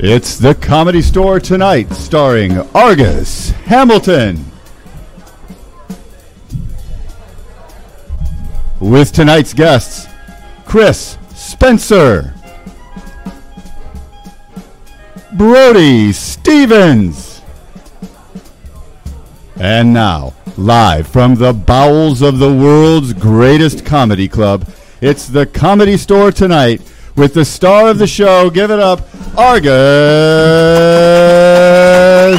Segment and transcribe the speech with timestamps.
[0.00, 4.44] It's the Comedy Store tonight, starring Argus Hamilton.
[8.78, 10.06] With tonight's guests,
[10.66, 12.32] Chris Spencer,
[15.32, 17.42] Brody Stevens,
[19.56, 24.64] and now, live from the bowels of the world's greatest comedy club,
[25.00, 26.82] it's the Comedy Store tonight
[27.18, 28.48] with the star of the show.
[28.48, 29.00] Give it up,
[29.36, 29.66] Argus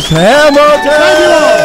[0.07, 0.79] Hamilton.
[0.85, 1.57] Thank you all.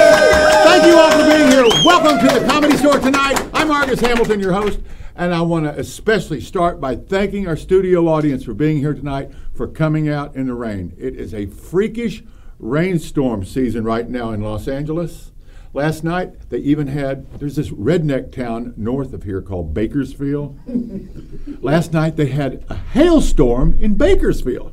[0.65, 1.65] Thank you all for being here.
[1.85, 3.41] Welcome to the Comedy Store tonight.
[3.55, 4.81] I'm Argus Hamilton, your host,
[5.15, 9.31] and I want to especially start by thanking our studio audience for being here tonight,
[9.55, 10.93] for coming out in the rain.
[10.99, 12.25] It is a freakish
[12.59, 15.31] rainstorm season right now in Los Angeles.
[15.75, 20.57] Last night, they even had, there's this redneck town north of here called Bakersfield.
[21.61, 24.73] Last night, they had a hailstorm in Bakersfield.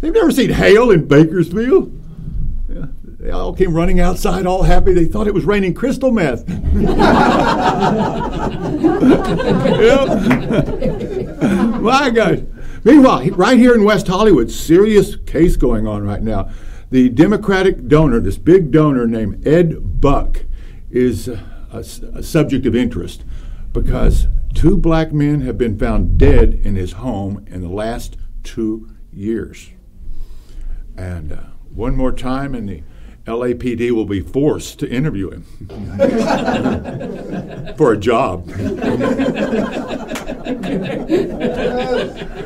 [0.00, 2.02] They've never seen hail in Bakersfield.
[2.68, 4.92] Yeah, they all came running outside all happy.
[4.92, 6.48] They thought it was raining crystal meth.
[11.80, 12.40] My gosh.
[12.82, 16.50] Meanwhile, right here in West Hollywood, serious case going on right now.
[16.88, 20.44] The Democratic donor, this big donor named Ed Buck,
[20.88, 23.24] is a, a subject of interest
[23.72, 28.88] because two black men have been found dead in his home in the last two
[29.12, 29.70] years.
[30.96, 31.40] And uh,
[31.74, 32.84] one more time, and the
[33.26, 35.42] LAPD will be forced to interview him
[37.76, 38.48] for a job.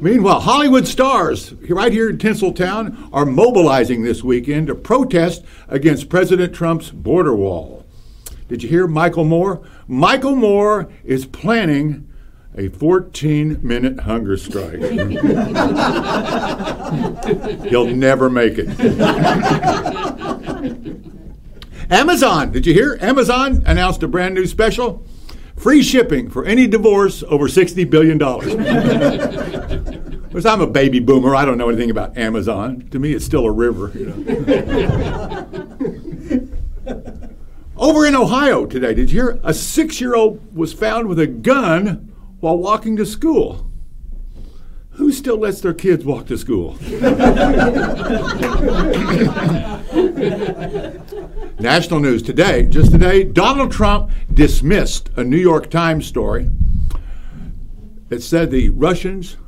[0.00, 6.54] Meanwhile, Hollywood stars right here in Tinseltown are mobilizing this weekend to protest against President
[6.54, 7.86] Trump's border wall.
[8.48, 9.66] Did you hear Michael Moore?
[9.88, 12.08] Michael Moore is planning
[12.56, 14.80] a 14 minute hunger strike.
[17.68, 18.68] He'll never make it.
[21.90, 22.98] Amazon, did you hear?
[23.00, 25.04] Amazon announced a brand new special
[25.56, 28.18] free shipping for any divorce over $60 billion.
[30.28, 32.88] Because I'm a baby boomer, I don't know anything about Amazon.
[32.90, 33.92] To me, it's still a river.
[33.94, 35.46] You know.
[37.78, 39.38] Over in Ohio today, did you hear?
[39.44, 43.70] A six year old was found with a gun while walking to school.
[44.92, 46.78] Who still lets their kids walk to school?
[51.58, 56.50] National news today, just today, Donald Trump dismissed a New York Times story
[58.08, 59.38] that said the Russians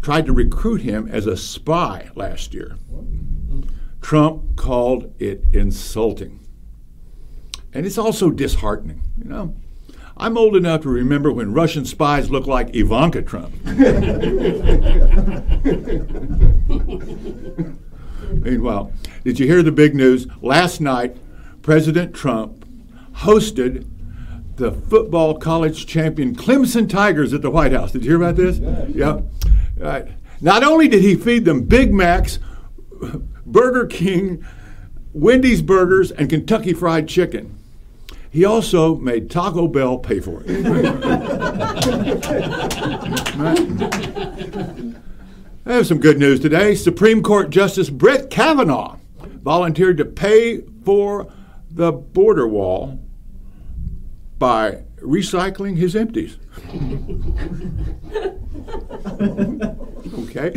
[0.00, 2.76] tried to recruit him as a spy last year.
[4.00, 6.38] Trump called it insulting.
[7.74, 9.56] And it's also disheartening, you know.
[10.16, 13.52] I'm old enough to remember when Russian spies looked like Ivanka Trump.
[18.32, 18.92] Meanwhile,
[19.28, 20.26] did you hear the big news?
[20.40, 21.14] Last night,
[21.60, 22.64] President Trump
[23.16, 23.86] hosted
[24.56, 27.92] the football college champion Clemson Tigers at the White House.
[27.92, 28.58] Did you hear about this?
[28.88, 29.20] Yeah.
[29.76, 30.08] Right.
[30.40, 32.38] Not only did he feed them Big Macs,
[33.44, 34.46] Burger King,
[35.12, 37.54] Wendy's burgers, and Kentucky Fried Chicken,
[38.30, 40.48] he also made Taco Bell pay for it.
[45.66, 46.74] I have some good news today.
[46.74, 48.97] Supreme Court Justice Brett Kavanaugh
[49.48, 51.32] volunteered to pay for
[51.70, 53.00] the border wall
[54.38, 56.36] by recycling his empties.
[60.18, 60.52] okay.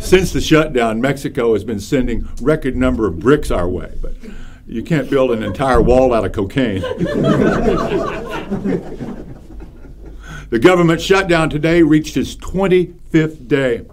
[0.00, 4.14] Since the shutdown, Mexico has been sending record number of bricks our way, but
[4.66, 6.80] you can't build an entire wall out of cocaine.
[10.50, 13.86] the government shutdown today reached its 25th day.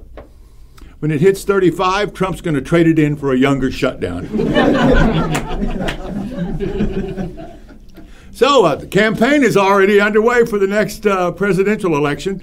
[1.03, 4.25] When it hits 35, Trump's going to trade it in for a younger shutdown.
[8.31, 12.41] so, uh, the campaign is already underway for the next uh, presidential election.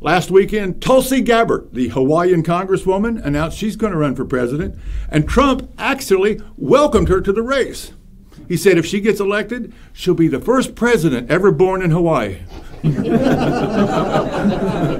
[0.00, 4.76] Last weekend, Tulsi Gabbard, the Hawaiian congresswoman, announced she's going to run for president,
[5.08, 7.92] and Trump actually welcomed her to the race.
[8.48, 12.40] He said if she gets elected, she'll be the first president ever born in Hawaii.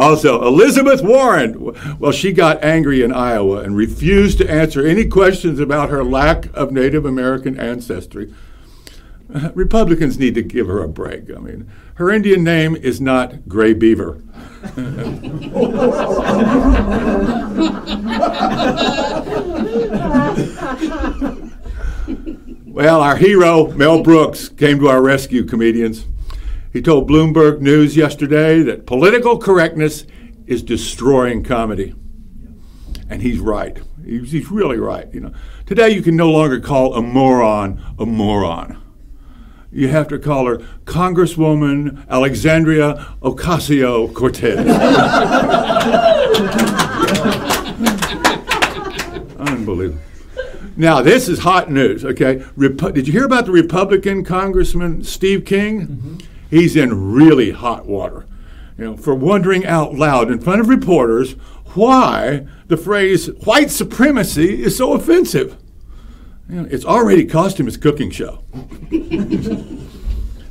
[0.00, 5.60] also, Elizabeth Warren, well, she got angry in Iowa and refused to answer any questions
[5.60, 8.32] about her lack of Native American ancestry.
[9.54, 11.30] Republicans need to give her a break.
[11.30, 14.22] I mean, her Indian name is not Gray Beaver.
[22.66, 26.06] well, our hero, Mel Brooks, came to our rescue, comedians.
[26.72, 30.06] He told Bloomberg News yesterday that political correctness
[30.46, 31.94] is destroying comedy.
[33.08, 33.76] And he's right.
[34.04, 35.12] He's, he's really right.
[35.12, 35.32] You know,
[35.66, 38.80] today you can no longer call a moron a moron.
[39.72, 44.58] You have to call her Congresswoman Alexandria Ocasio Cortez.
[49.38, 50.00] Unbelievable.
[50.76, 52.36] Now, this is hot news, okay?
[52.56, 55.86] Repu- Did you hear about the Republican Congressman Steve King?
[55.86, 56.16] Mm-hmm.
[56.50, 58.26] He's in really hot water,
[58.76, 61.32] you know, for wondering out loud in front of reporters
[61.74, 65.56] why the phrase white supremacy is so offensive.
[66.48, 68.42] You know, it's already cost him his cooking show.
[68.90, 69.78] and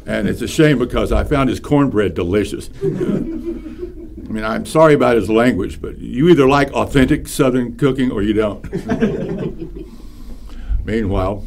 [0.07, 2.69] it's a shame because I found his cornbread delicious.
[2.81, 8.21] I mean, I'm sorry about his language, but you either like authentic Southern cooking or
[8.21, 8.63] you don't.
[10.85, 11.45] Meanwhile,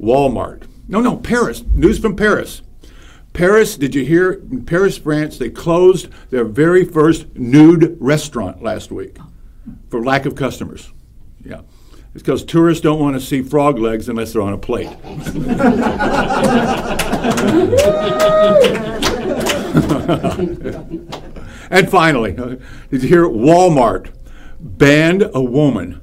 [0.00, 0.64] Walmart.
[0.88, 1.62] No, no, Paris.
[1.62, 2.62] News from Paris.
[3.38, 4.32] Paris, did you hear?
[4.32, 9.16] In Paris, France, they closed their very first nude restaurant last week
[9.90, 10.90] for lack of customers.
[11.44, 11.60] Yeah.
[12.14, 14.88] It's because tourists don't want to see frog legs unless they're on a plate.
[21.70, 22.32] and finally,
[22.90, 24.10] did you hear Walmart
[24.58, 26.00] banned a woman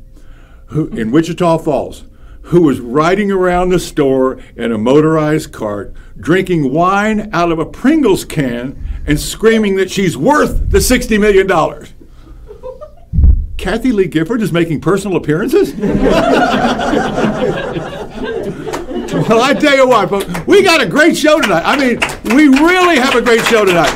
[0.67, 2.05] who, in Wichita Falls
[2.45, 7.65] who was riding around the store in a motorized cart, drinking wine out of a
[7.65, 11.47] Pringles can and screaming that she's worth the $60 million.
[13.57, 15.73] Kathie Lee Gifford is making personal appearances?
[15.75, 15.91] well,
[19.41, 21.63] I tell you what, folks, we got a great show tonight.
[21.65, 21.99] I mean,
[22.35, 23.95] we really have a great show tonight.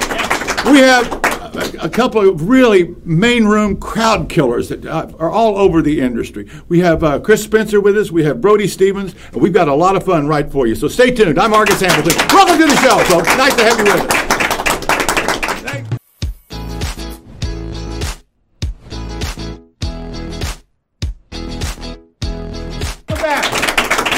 [0.65, 5.57] We have a, a couple of really main room crowd killers that uh, are all
[5.57, 6.49] over the industry.
[6.67, 8.11] We have uh, Chris Spencer with us.
[8.11, 10.75] We have Brody Stevens, and we've got a lot of fun right for you.
[10.75, 11.39] So stay tuned.
[11.39, 12.17] I'm Argus Hamilton.
[12.29, 13.27] Welcome to the show, folks.
[13.37, 14.29] Nice to have you with us.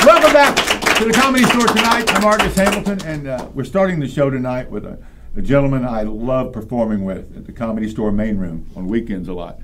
[0.06, 0.56] Welcome back.
[0.98, 2.13] To the Comedy Store tonight.
[2.13, 5.00] I'm Argus Hamilton, and uh, we're starting the show tonight with a,
[5.36, 9.33] a gentleman I love performing with at the Comedy Store main room on weekends a
[9.33, 9.60] lot.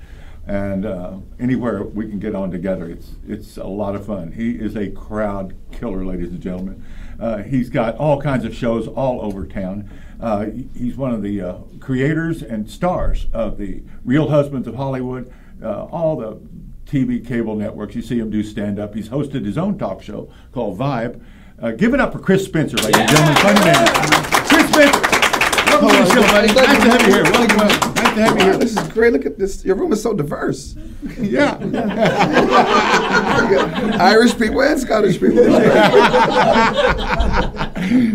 [0.46, 4.32] And uh, anywhere we can get on together, it's it's a lot of fun.
[4.32, 6.84] He is a crowd killer, ladies and gentlemen.
[7.20, 9.90] Uh, he's got all kinds of shows all over town.
[10.18, 15.30] Uh, he's one of the uh, creators and stars of the Real Husbands of Hollywood,
[15.62, 16.40] uh, all the
[16.86, 17.94] TV cable networks.
[17.94, 18.94] You see him do stand up.
[18.94, 21.22] He's hosted his own talk show called Vibe.
[21.60, 23.86] Uh, give it up for Chris Spencer, ladies and gentlemen.
[24.46, 25.07] Chris Spencer.
[25.80, 26.48] Welcome to the show, buddy.
[26.48, 27.22] Nice to have you here.
[27.24, 27.56] Welcome.
[27.58, 28.56] Nice to have you here.
[28.58, 29.12] this is great.
[29.12, 29.64] Look at this.
[29.64, 30.74] Your room is so diverse.
[31.20, 31.56] Yeah.
[34.00, 35.36] Irish people and Scottish people.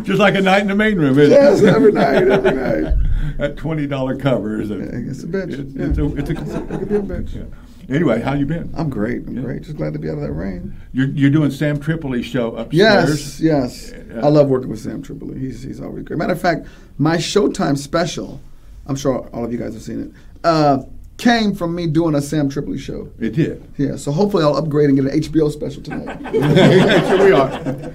[0.04, 1.64] Just like a night in the main room, isn't yes, it?
[1.66, 2.94] Yes, every night, every night.
[3.40, 4.70] At twenty dollar covers.
[4.70, 5.58] and it's a bitch.
[5.60, 5.86] It's, Yeah.
[5.88, 6.34] it's a, it's a,
[6.64, 7.34] It could be a bitch.
[7.36, 7.44] yeah.
[7.94, 8.70] Anyway, how you been?
[8.76, 9.28] I'm great.
[9.28, 9.42] I'm Yeah.
[9.44, 9.62] great.
[9.64, 10.74] Just glad to be out of that rain.
[10.94, 13.40] You're, you're doing Sam Tripoli's show upstairs.
[13.40, 13.94] Yes, yes.
[14.12, 14.26] Yeah.
[14.26, 15.38] I love working with Sam Tripoli.
[15.40, 16.18] He's he's always great.
[16.18, 16.66] Matter of fact,
[16.98, 18.42] my Showtime special,
[18.88, 20.12] I'm sure all of you guys have seen it,
[20.44, 20.84] uh,
[21.18, 23.10] came from me doing a Sam Tripoli show.
[23.20, 23.64] It did.
[23.78, 26.20] Yeah, so hopefully I'll upgrade and get an HBO special tonight.
[26.32, 27.94] Here we are.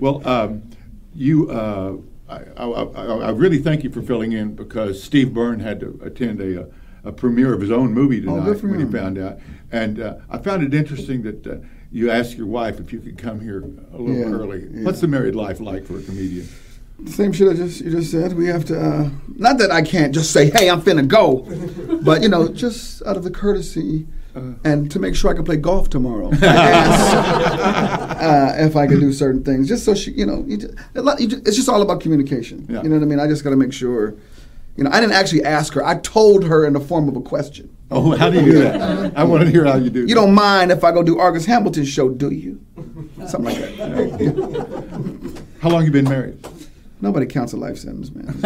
[0.00, 0.62] Well, um,
[1.14, 1.96] you, uh,
[2.28, 5.98] I, I, I I really thank you for filling in because Steve Byrne had to
[6.02, 6.66] attend a,
[7.06, 9.38] a premiere of his own movie Oh, tonight for when he found out.
[9.70, 11.56] And uh, I found it interesting that uh,
[11.92, 13.62] you asked your wife if you could come here
[13.94, 14.66] a little Yeah, early.
[14.72, 14.84] yeah.
[14.84, 16.48] What's the married life like for a comedian?
[17.06, 18.32] Same shit I just you just said.
[18.32, 18.80] We have to.
[18.80, 21.42] Uh, not that I can't just say, "Hey, I'm finna go,"
[22.02, 24.52] but you know, just out of the courtesy Uh-huh.
[24.64, 26.30] and to make sure I can play golf tomorrow.
[26.32, 27.14] Asked,
[28.22, 31.02] uh, if I can do certain things, just so she, you know, you just, a
[31.02, 32.64] lot, you just, it's just all about communication.
[32.68, 32.82] Yeah.
[32.82, 33.20] You know what I mean?
[33.20, 34.14] I just got to make sure.
[34.76, 35.84] You know, I didn't actually ask her.
[35.84, 37.74] I told her in the form of a question.
[37.90, 39.16] Oh, how do you do that?
[39.16, 40.14] I want to hear how you do You that.
[40.14, 42.60] don't mind if I go do Argus Hamilton's show, do you?
[43.26, 45.42] Something like that.
[45.60, 46.46] How long you been married?
[47.00, 48.26] Nobody counts a life sentence, man.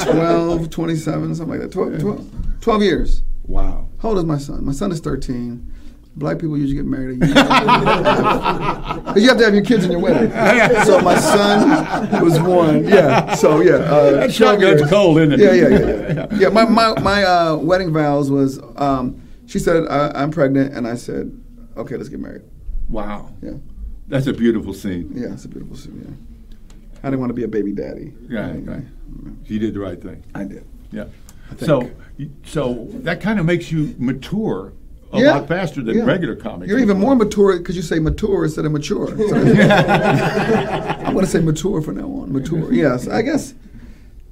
[0.00, 1.72] 12, 27, something like that.
[1.72, 2.26] 12, 12,
[2.60, 3.22] 12 years.
[3.46, 3.88] Wow.
[4.00, 4.64] How old is my son?
[4.64, 5.72] My son is 13.
[6.16, 7.34] Black people usually get married a year.
[7.34, 10.30] Because you have to have your kids in your wedding.
[10.84, 12.86] So my son was one.
[12.86, 13.34] Yeah.
[13.34, 13.74] So yeah.
[13.74, 14.90] Uh, That 12 shotgun's years.
[14.90, 15.40] cold, isn't it?
[15.40, 16.12] Yeah, yeah, yeah.
[16.14, 20.74] Yeah, yeah my my, my uh, wedding vows was um, she said, I, I'm pregnant.
[20.74, 21.36] And I said,
[21.76, 22.42] okay, let's get married.
[22.88, 23.32] Wow.
[23.42, 23.54] Yeah.
[24.08, 25.10] That's a beautiful scene.
[25.14, 26.00] Yeah, it's a beautiful scene.
[26.04, 26.70] Yeah.
[27.02, 28.14] I didn't want to be a baby daddy.
[28.28, 28.84] Right, right.
[29.46, 30.24] You did the right thing.
[30.34, 30.66] I did.
[30.90, 31.04] Yeah.
[31.54, 31.60] think.
[31.60, 31.90] So,
[32.44, 34.72] so that kind of makes you mature
[35.14, 35.34] a Yeah.
[35.34, 36.04] lot faster than Yeah.
[36.04, 36.68] regular comics.
[36.70, 39.06] You're even more mature because you say mature instead of mature.
[39.16, 42.32] So I'm going to say mature from now on.
[42.32, 42.72] Mature.
[42.72, 43.54] Yes, I guess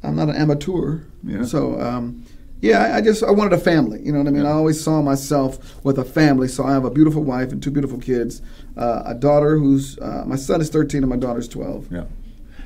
[0.03, 0.99] I'm not an amateur.
[1.25, 1.45] Yeah.
[1.45, 2.25] So, um,
[2.61, 4.01] yeah, I, I just I wanted a family.
[4.03, 4.47] You know what I mean?
[4.47, 6.49] I always saw myself with a family.
[6.49, 8.41] So I have a beautiful wife and two beautiful kids.
[8.77, 11.89] Uh, a daughter who's uh, my son is 13 and my daughter's 12.
[11.93, 12.05] Yeah.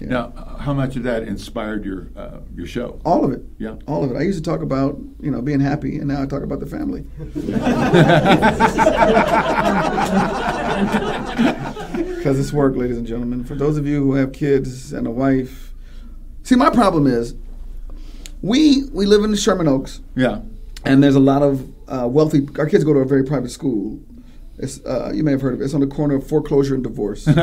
[0.00, 3.00] Now, how much of that inspired your uh, your show?
[3.05, 3.43] All of it.
[3.59, 3.76] Yeah.
[3.87, 4.17] All of it.
[4.17, 6.67] I used to talk about, you know, being happy, and now I talk about the
[6.67, 7.05] family.
[11.97, 13.45] Because it's work, ladies and gentlemen.
[13.45, 15.73] For those of you who have kids and a wife,
[16.43, 17.35] see, my problem is,
[18.43, 20.41] we we live in Sherman Oaks, Yeah.
[20.85, 22.47] and there's a lot of uh, wealthy.
[22.59, 23.99] Our kids go to a very private school.
[24.59, 25.65] It's, uh, you may have heard of it.
[25.65, 27.26] It's on the corner of foreclosure and divorce.
[27.29, 27.37] and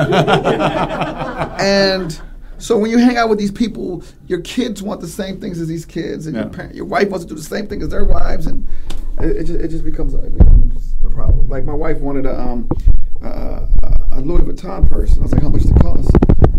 [2.58, 5.68] so when you hang out with these people, your kids want the same things as
[5.68, 8.06] these kids, and your, parent, your wife wants to do the same thing as their
[8.06, 8.68] wives, and
[9.20, 11.48] it, it, just, it just becomes a, it becomes a problem.
[11.48, 12.70] Like my wife wanted a, um,
[13.22, 13.66] uh,
[14.12, 15.12] a Louis Vuitton purse.
[15.12, 16.10] And I was like, how much does it cost?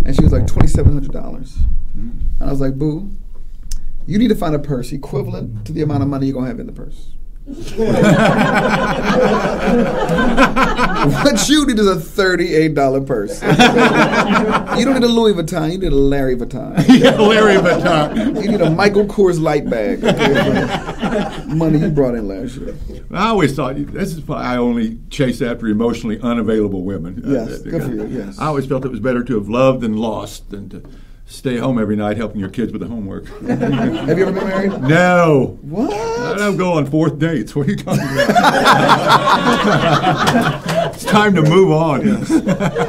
[0.05, 1.57] And she was like, twenty seven hundred dollars.
[2.41, 3.11] And I was like, boo,
[4.07, 6.61] you need to find a purse equivalent to the amount of money you're gonna have
[6.61, 7.13] in the purse.
[11.23, 13.43] what you need is a thirty-eight dollar purse.
[13.43, 13.49] you
[14.85, 15.73] don't need a Louis Vuitton.
[15.73, 16.75] You need a Larry Vuitton.
[16.89, 18.43] yeah, Larry Vuitton.
[18.43, 20.03] You need a Michael Kors light bag.
[20.03, 22.75] Okay, money you brought in last year.
[23.11, 27.23] I always thought this is why I only chase after emotionally unavailable women.
[27.27, 28.39] Yes, Uh, good for you, yes.
[28.39, 30.83] I always felt it was better to have loved than lost than to
[31.27, 33.27] stay home every night helping your kids with the homework.
[33.47, 34.73] Have you ever been married?
[34.83, 35.59] no.
[35.63, 36.39] I What?
[36.39, 37.55] don't go on fourth dates.
[37.55, 38.29] What are you talking about?
[40.95, 42.07] it's time to move on.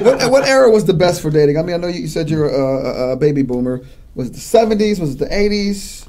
[0.04, 0.32] what?
[0.32, 1.58] What era was the best for dating?
[1.58, 3.82] I mean, I know you said you're a, a, baby boomer.
[4.16, 5.00] Was it the '70s?
[5.00, 6.08] Was it the '80s?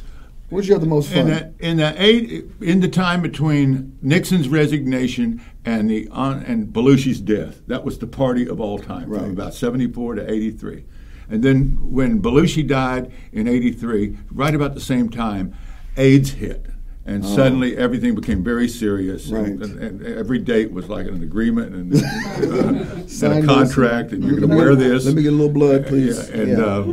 [0.48, 1.54] Where'd you have the most In fun?
[1.58, 7.20] the, in the eight in the time between Nixon's resignation and the on, and Belushi's
[7.20, 9.22] death, that was the party of all time, Right.
[9.22, 10.84] from about seventy four to eighty three,
[11.28, 15.54] and then when Belushi died in eighty three, right about the same time,
[15.96, 16.66] AIDS hit.
[17.08, 19.40] And suddenly everything became very serious, and, Oh.
[19.42, 19.50] Right.
[19.52, 21.98] and, and every date was like an agreement and, uh,
[23.26, 25.06] and a contract, and you're going to wear this.
[25.06, 26.28] let me get a little blood, please.
[26.28, 26.64] Yeah, and Yeah.
[26.64, 26.84] Uh,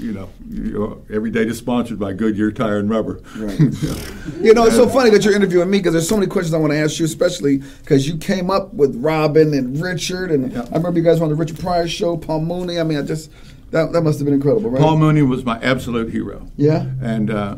[0.00, 3.20] you know, you every date is sponsored by Goodyear Tire and Rubber.
[3.36, 3.60] Right.
[4.40, 6.58] You know, it's so funny that you're interviewing me because there's so many questions I
[6.58, 10.62] want to ask you, especially because you came up with Robin and Richard, and Yeah.
[10.72, 12.80] I remember you guys were on the Richard Pryor show, Paul Mooney.
[12.80, 13.30] I mean, I just
[13.70, 14.80] that that must have been incredible, right?
[14.82, 16.46] Paul Mooney was my absolute hero.
[16.56, 16.86] Yeah.
[17.00, 17.56] And uh,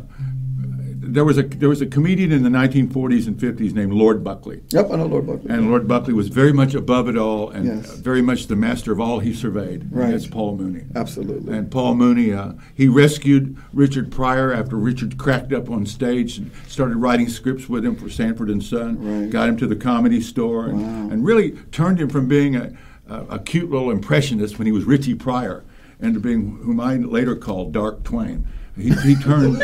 [1.05, 4.61] there was a there was a comedian in the 1940s and 50s named Lord Buckley.
[4.69, 5.49] Yep, I know Lord Buckley.
[5.51, 7.95] And Lord Buckley was very much above it all and Yes.
[7.97, 9.91] very much the master of all he surveyed.
[9.91, 10.11] Right.
[10.11, 10.85] That's Paul Mooney.
[10.95, 11.55] Absolutely.
[11.55, 16.49] And Paul Mooney, uh, he rescued Richard Pryor after Richard cracked up on stage and
[16.67, 18.97] started writing scripts with him for Sanford and Son.
[19.23, 19.29] Right.
[19.29, 21.09] Got him to the comedy store and, Wow.
[21.13, 22.71] and really turned him from being a,
[23.09, 25.63] a, a cute little impressionist when he was Richie Pryor
[26.03, 28.45] into being whom I later called Dark Twain.
[28.75, 29.57] He, he turned.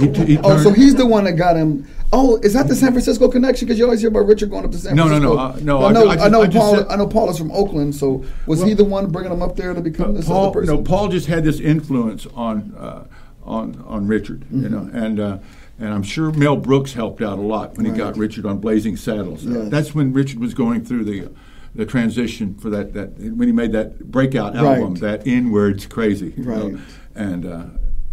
[0.00, 1.86] he, t- he Oh, so he's the one that got him.
[2.12, 3.66] Oh, is that the San Francisco connection?
[3.66, 5.60] Because you always hear about Richard going up to San No, no, no, Francisco.
[5.60, 6.08] uh, no, I I- know.
[6.08, 6.42] I I, know.
[6.42, 6.76] I Paul.
[6.76, 7.94] said- I know Paul is from Oakland.
[7.94, 10.74] So was he the one bringing him up there to become this Paul, other person?
[10.74, 13.04] no, Paul just had this influence on uh,
[13.44, 15.38] on on Richard, you know, and uh,
[15.78, 18.00] and I'm sure Mel Brooks helped out a lot when he Mm-hmm.
[18.00, 19.44] Got Richard on Blazing Saddles.
[19.44, 19.68] Yes.
[19.68, 21.28] That's when Richard was going through the
[21.74, 24.78] the transition for that that when he made that breakout Right.
[24.78, 26.76] album, that Inwards Crazy, you know, Right.
[27.14, 27.46] and.
[27.46, 27.64] Uh,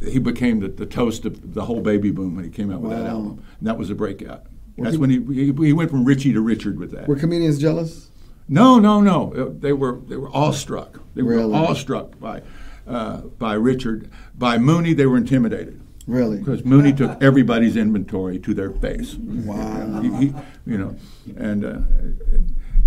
[0.02, 2.92] he became the, the toast of the whole baby boom when he came out with
[2.92, 4.44] that album, and that was a breakout.
[4.78, 7.06] Were That's he- when he, he he went from Richie to Richard with that.
[7.06, 8.10] Were comedians jealous?
[8.48, 9.34] No, no, no.
[9.34, 11.02] Uh, They were they were awestruck.
[11.16, 11.54] They were Really?
[11.54, 12.44] awestruck by
[12.88, 14.10] uh, by Richard.
[14.38, 16.38] By Mooney, they were intimidated Really?
[16.38, 19.16] because Mooney took everybody's inventory to their face.
[19.16, 20.00] Wow.
[20.02, 20.34] He, he-
[20.66, 20.96] you know,
[21.36, 21.66] and.
[21.66, 21.78] Uh,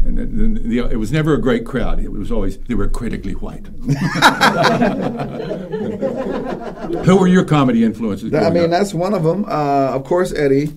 [0.04, 2.00] and then the, it was never a great crowd.
[2.00, 3.66] It was always they were critically white.
[7.06, 8.34] Who were your comedy influences?
[8.34, 8.70] I mean, up?
[8.70, 9.44] that's one of them.
[9.44, 10.76] Uh, of course, Eddie.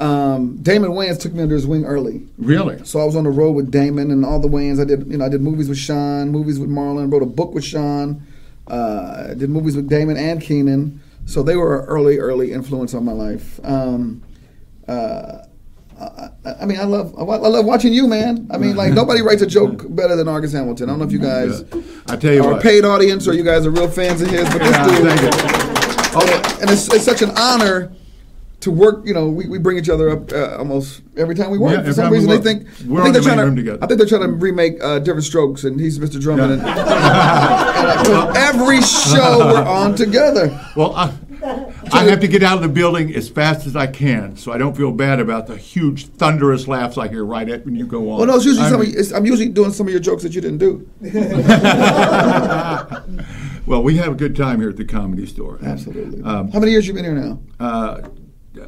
[0.00, 2.26] Um, Damon Wayans took me under his wing early.
[2.36, 2.84] really.
[2.84, 4.80] So I was on the road with Damon and all the Wayans.
[4.80, 7.54] I did, you know, I did movies with Shawn, movies with Marlon, wrote a book
[7.54, 8.26] with Shawn,
[8.66, 11.00] uh, did movies with Damon and Keenen.
[11.26, 13.60] So they were an early, early influence on my life.
[13.62, 14.22] Um,
[14.88, 15.43] uh,
[16.04, 18.46] I, I- I mean, I love, I love watching you, man.
[18.50, 20.88] I mean, like nobody writes a joke better than Argus Hamilton.
[20.88, 21.80] I don't know if you guys Yeah.
[22.08, 24.44] I tell you are a paid audience or you guys are real fans of his,
[24.50, 27.92] but this dude, and, it's, it's such an honor
[28.60, 29.06] to work.
[29.06, 31.72] You know, we, we bring each other up uh, almost every time we work.
[31.72, 33.56] Yeah, For some reason, they think We're I think the they're trying to.
[33.56, 33.78] together.
[33.82, 36.20] I think they're trying to remake uh, Diff'rent Strokes, and he's Mr.
[36.20, 36.52] Drummond.
[36.52, 40.48] And, and, uh, every show we're on together.
[40.76, 41.12] Well, I,
[41.92, 44.58] I have to get out of the building as fast as I can, so I
[44.58, 48.10] don't feel bad about the huge thunderous laughs I hear right at when you go
[48.10, 48.18] on.
[48.18, 50.22] Well, no, it's usually I some of, it's, I'm usually doing some of your jokes
[50.22, 50.88] that you didn't do.
[53.66, 55.58] well, we have a good time here at the Comedy Store.
[55.62, 56.22] Absolutely.
[56.22, 57.40] Um, How many years you been here now?
[57.60, 58.08] uh,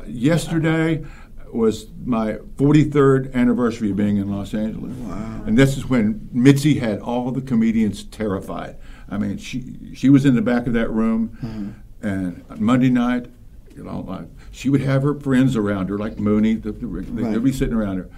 [0.07, 1.05] yesterday
[1.53, 4.93] was my 43rd anniversary of being in Los Angeles.
[4.97, 5.45] Wow.
[5.47, 8.77] And this is when Mitzi had all the comedians terrified.
[9.09, 13.27] I mean, she she was in the back of that room, and on Monday night,
[13.75, 17.45] you know, like, she would have her friends around her, like Mooney, the, the, they'd
[17.45, 18.09] be sitting around her.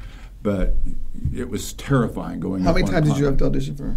[0.42, 0.74] But
[1.34, 3.84] it was terrifying going How many times did you have to audition for?
[3.84, 3.96] Her?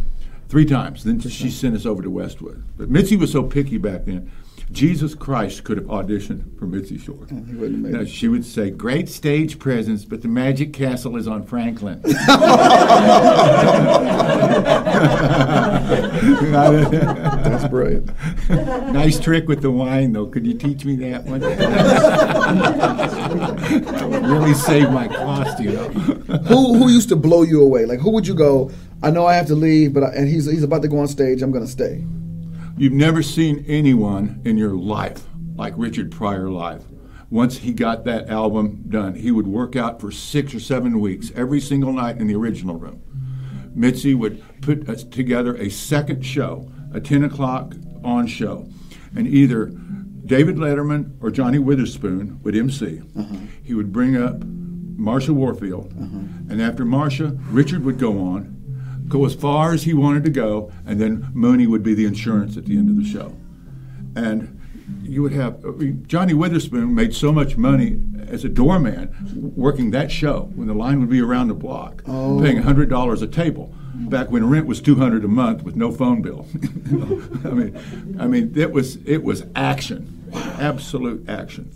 [0.50, 1.04] Three times.
[1.04, 2.64] Then she sent us over to Westwood.
[2.78, 4.32] But Mitzi was so picky back then.
[4.72, 7.26] Jesus Christ could have auditioned for Mitzi Shore.
[7.30, 8.10] he wouldn't have made No, it.
[8.10, 12.02] she would say, "Great stage presence, but the Magic Castle is on Franklin."
[16.32, 18.10] That's brilliant.
[18.94, 20.28] nice trick with the wine, though.
[20.28, 21.40] Could you teach me that one?
[21.42, 21.58] that
[24.10, 25.90] would really save my cost, you know.
[25.90, 27.86] who who used to blow you away?
[27.86, 28.72] Like who would you go?
[29.04, 31.08] I know I have to leave, but I, and he's he's about to go on
[31.08, 31.42] stage.
[31.42, 32.04] I'm going to stay.
[32.82, 36.84] You've never seen anyone in your life like Richard Pryor live.
[37.30, 41.32] Once he got that album done, he would work out for six or seven weeks
[41.36, 43.00] every single night in the original room.
[43.76, 48.68] Mitzi would put uh, together a second show, a 10 o'clock on show,
[49.16, 49.66] and either
[50.26, 53.04] David Letterman or Johnny Witherspoon would MC.
[53.16, 53.36] Uh-huh.
[53.64, 56.18] He would bring up Marsha Warfield, uh-huh.
[56.50, 58.61] and after Marsha, Richard would go on,
[59.12, 62.58] go as far as he wanted to go, and then Mooney would be the insurance
[62.58, 63.36] at the end of the show.
[64.16, 64.60] And
[65.04, 69.92] you would have I mean, Johnny Witherspoon made so much money as a doorman working
[69.92, 72.42] that show when the line would be around the block, oh.
[72.42, 73.74] paying hundred dollars a table.
[73.94, 76.48] Back when rent was two hundred a month with no phone bill.
[77.46, 81.72] I mean, I mean, it was it was action, absolute action.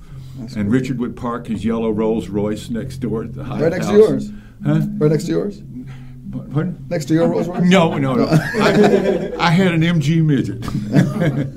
[0.55, 3.87] and Richard would park his yellow Rolls Royce next door at the Hyatt Right next
[3.87, 4.31] to yours.
[4.65, 4.81] Huh?
[4.97, 5.61] Right next to yours.
[6.51, 6.85] Pardon?
[6.89, 7.63] Next to your Rolls Royce.
[7.63, 8.27] No, no, no.
[8.29, 10.63] I, I had an MG midget.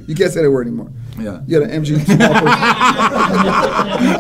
[0.09, 0.90] You can't say that word anymore.
[1.18, 1.40] Yeah.
[1.46, 2.48] You had an MG small person.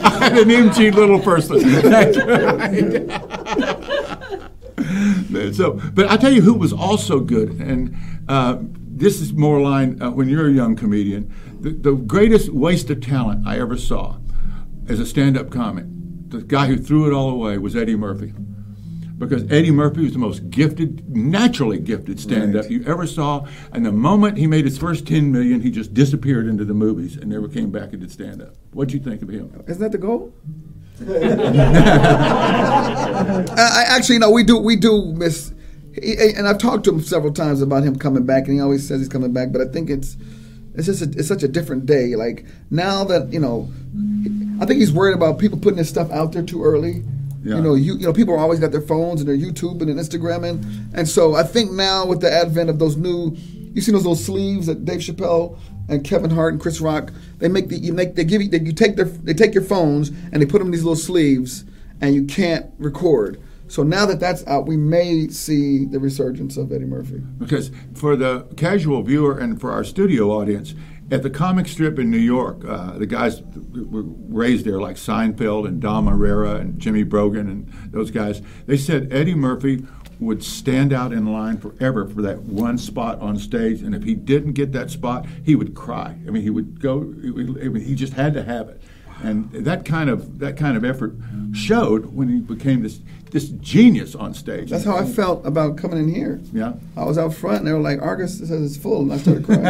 [0.04, 1.58] I had an MG little person.
[1.90, 2.14] Right.
[5.54, 7.94] so, but I tell you who was also good, and
[8.28, 11.32] uh, this is more line uh, when you're a young comedian.
[11.60, 14.18] The, the greatest waste of talent I ever saw
[14.88, 15.84] as a stand-up comic,
[16.28, 18.32] the guy who threw it all away was Eddie Murphy.
[19.18, 22.70] Because Eddie Murphy was the most gifted, naturally gifted stand-up Right.
[22.70, 26.46] you ever saw, and the moment he made his first 10 million, he just disappeared
[26.46, 28.54] into the movies and never came back and did stand-up.
[28.72, 29.50] What'd you think of him?
[29.66, 30.32] Isn't that the goal?
[32.68, 35.52] I, I actually no, we do we do miss,
[35.94, 38.86] he, and I've talked to him several times about him coming back, and he always
[38.86, 39.52] says he's coming back.
[39.52, 40.16] But I think it's
[40.74, 42.16] it's just a, it's such a different day.
[42.16, 43.68] Like now that you know,
[44.60, 47.02] I think he's worried about people putting his stuff out there too early.
[47.48, 47.56] Yeah.
[47.56, 49.88] You know, you, you know, people are always got their phones and their YouTube and
[49.88, 53.34] their Instagramming, and so I think now with the advent of those new,
[53.72, 55.58] you seen those little sleeves that Dave Chappelle
[55.88, 58.60] and Kevin Hart and Chris Rock, they make the you make they give you they,
[58.60, 61.64] you take their they take your phones and they put them in these little sleeves,
[62.02, 63.40] and you can't record.
[63.68, 67.20] So now that that's out, we may see the resurgence of Eddie Murphy.
[67.38, 70.74] Because for the casual viewer and for our studio audience,
[71.10, 75.66] at the comic strip in New York, uh, the guys were raised there, like Seinfeld
[75.66, 79.86] and Dom Irrera and Jimmy Brogan and those guys, they said Eddie Murphy
[80.20, 84.14] would stand out in line forever for that one spot on stage, and if he
[84.14, 86.16] didn't get that spot, he would cry.
[86.26, 87.14] I mean, he would go.
[87.22, 88.82] He, he just had to have it,
[89.22, 91.14] and that kind of that kind of effort
[91.52, 93.00] showed when he became this
[93.30, 94.70] this genius on stage.
[94.70, 96.40] That's how I felt about coming in here.
[96.52, 96.72] Yeah.
[96.96, 99.44] I was out front and they were like, Argus says it's full, and I started
[99.44, 99.64] crying.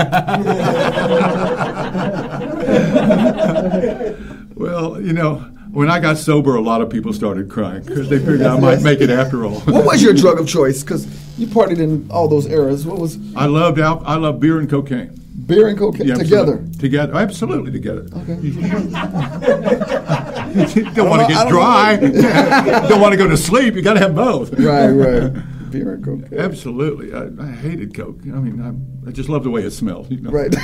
[4.59, 5.37] Well, you know,
[5.71, 8.83] when I got sober, a lot of people started crying because they figured I might
[8.83, 9.61] make it after all.
[9.61, 10.83] what was your drug of choice?
[10.83, 11.07] Because
[11.39, 12.85] you partied in all those eras.
[12.85, 15.15] What was I loved al- I love beer and cocaine.
[15.47, 16.65] Beer and cocaine Yeah, together?
[16.79, 18.07] Together, absolutely together.
[18.13, 18.35] Okay.
[20.95, 21.97] don't want to get dry.
[22.89, 23.75] don't want to go to sleep.
[23.75, 24.53] You got to have both.
[24.59, 25.33] right, right.
[25.71, 26.39] Beer and cocaine.
[26.39, 27.13] Absolutely.
[27.13, 28.21] I, I hated coke.
[28.23, 30.11] I mean, I, I just love the way it smelled.
[30.11, 30.31] You know?
[30.31, 30.55] Right.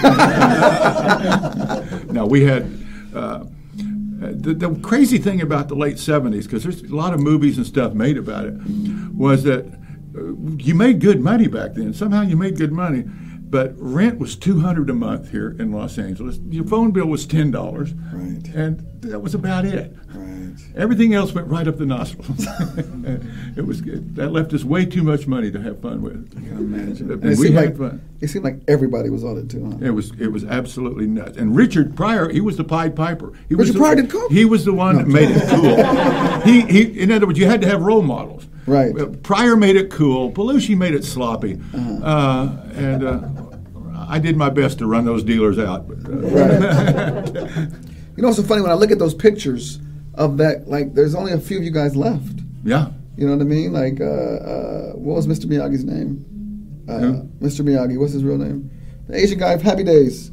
[2.12, 2.62] Now we had
[3.14, 3.44] uh,
[4.18, 7.66] the, the crazy thing about the late '70s, because there's a lot of movies and
[7.66, 8.54] stuff made about it,
[9.12, 9.66] was that
[10.16, 11.92] uh, you made good money back then.
[11.92, 13.04] Somehow you made good money,
[13.54, 16.40] but rent was two hundred a month here in Los Angeles.
[16.50, 18.44] Your phone bill was ten dollars, Right.
[18.52, 19.94] and that was about it.
[20.12, 20.56] Right.
[20.74, 22.44] Everything else went right up the nostrils.
[23.56, 24.16] it was good.
[24.16, 26.32] That left us way too much money to have fun with.
[26.36, 27.12] I can imagine.
[27.12, 28.02] And we seemed had like fun.
[28.20, 29.64] it seemed like everybody was on it too.
[29.64, 29.86] Huh?
[29.86, 31.38] It was it was absolutely nuts.
[31.38, 33.34] And Richard Pryor, he was the Pied Piper.
[33.48, 34.32] He was Richard the, Pryor did coke?
[34.32, 36.42] He was the one that made it cool.
[36.42, 38.48] he, he, in other words, you had to have role models.
[38.66, 39.22] Right.
[39.22, 40.32] Pryor made it cool.
[40.32, 41.60] Belushi made it sloppy.
[41.72, 42.04] Uh-huh.
[42.04, 43.28] uh and uh,
[44.14, 45.88] I did my best to run those dealers out.
[45.88, 47.66] But, uh,
[48.16, 49.80] You know, it's so funny when I look at those pictures
[50.14, 50.68] of that.
[50.68, 52.40] Like, there's only a few of you guys left.
[52.64, 52.90] yeah.
[53.16, 53.72] You know what I mean?
[53.72, 55.44] Like, uh, uh, what was Mr.
[55.46, 56.24] Miyagi's name?
[56.88, 57.22] Uh?
[57.44, 57.60] Mr.
[57.64, 57.96] Miyagi.
[57.98, 58.68] What's his real name?
[59.08, 60.30] The Asian guy of Happy Days.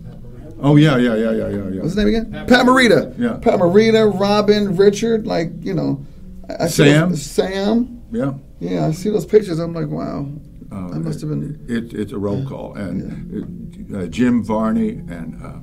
[0.60, 1.82] Oh yeah, yeah, yeah, yeah, yeah, yeah.
[1.82, 2.32] What's his name again?
[2.48, 3.14] Pat Morita.
[3.20, 3.38] Yeah.
[3.42, 5.26] Pat Morita, Robin, Richard.
[5.28, 6.04] Like, you know,
[6.50, 7.10] I, I see Sam.
[7.10, 8.02] those- Sam.
[8.12, 8.34] Yeah.
[8.60, 9.60] Yeah, I see those pictures.
[9.60, 10.28] I'm like, wow.
[10.72, 11.64] Uh, I must have been.
[11.68, 15.42] It, it's a roll call, and uh, Jim Varney and.
[15.44, 15.60] Uh,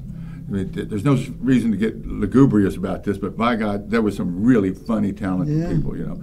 [0.47, 4.01] I mean, th- there's no reason to get lugubrious about this, but by God, there
[4.01, 5.69] were some really funny, talented Yeah.
[5.69, 6.15] people, you know,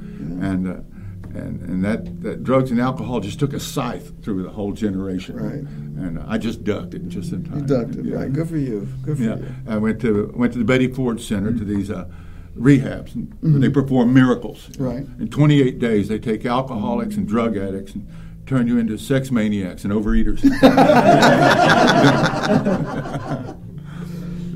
[0.43, 4.49] and uh, and and that, that drugs and alcohol just took a scythe through the
[4.49, 5.61] whole generation, Right.
[6.05, 7.59] And uh, I just ducked it just in time.
[7.59, 8.15] You ducked it, Yeah.
[8.15, 8.33] right?
[8.33, 8.87] Good for you.
[9.03, 9.45] Good for Yeah, you.
[9.67, 12.07] I went to went to the Betty Ford Center to these uh,
[12.57, 13.13] rehabs.
[13.13, 14.69] And where They perform miracles.
[14.71, 14.83] Mm-hmm.
[14.83, 15.05] Right.
[15.19, 18.07] In 28 days, they take alcoholics and drug addicts and
[18.45, 20.41] turn you into sex maniacs and overeaters.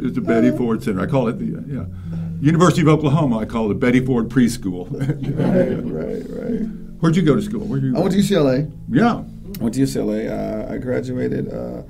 [0.02, 1.02] it's the Betty Ford Center.
[1.02, 1.86] I call it the uh, yeah.
[2.42, 3.40] University of Oklahoma.
[3.40, 4.88] I call it the Betty Ford Preschool.
[5.40, 6.62] Right, right, right.
[7.00, 7.62] Where'd you go to school?
[7.62, 7.96] Where'd you?
[7.96, 8.70] I went to UCLA.
[8.90, 9.24] yeah.
[9.60, 10.30] I went to UCLA.
[10.30, 11.82] Uh, I graduated, uh,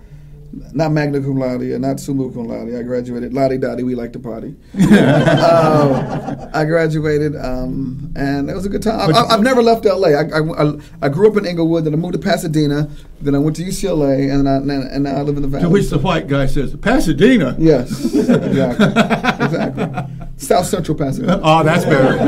[0.51, 2.75] not magna cum laude, not summa cum laude.
[2.75, 3.83] I graduated lottie dottie.
[3.83, 4.55] We like to party.
[4.79, 9.13] uh, I graduated, um, and it was a good time.
[9.13, 10.09] I, I, I've never left LA.
[10.09, 12.89] I, I, I grew up in Inglewood, then I moved to Pasadena,
[13.21, 15.63] then I went to UCLA, and I, and now I live in the Valley.
[15.63, 17.55] To which the white guy says, Pasadena.
[17.59, 18.87] yes, exactly,
[19.45, 20.15] exactly.
[20.37, 21.39] South Central Pasadena.
[21.43, 22.17] Oh, that's better.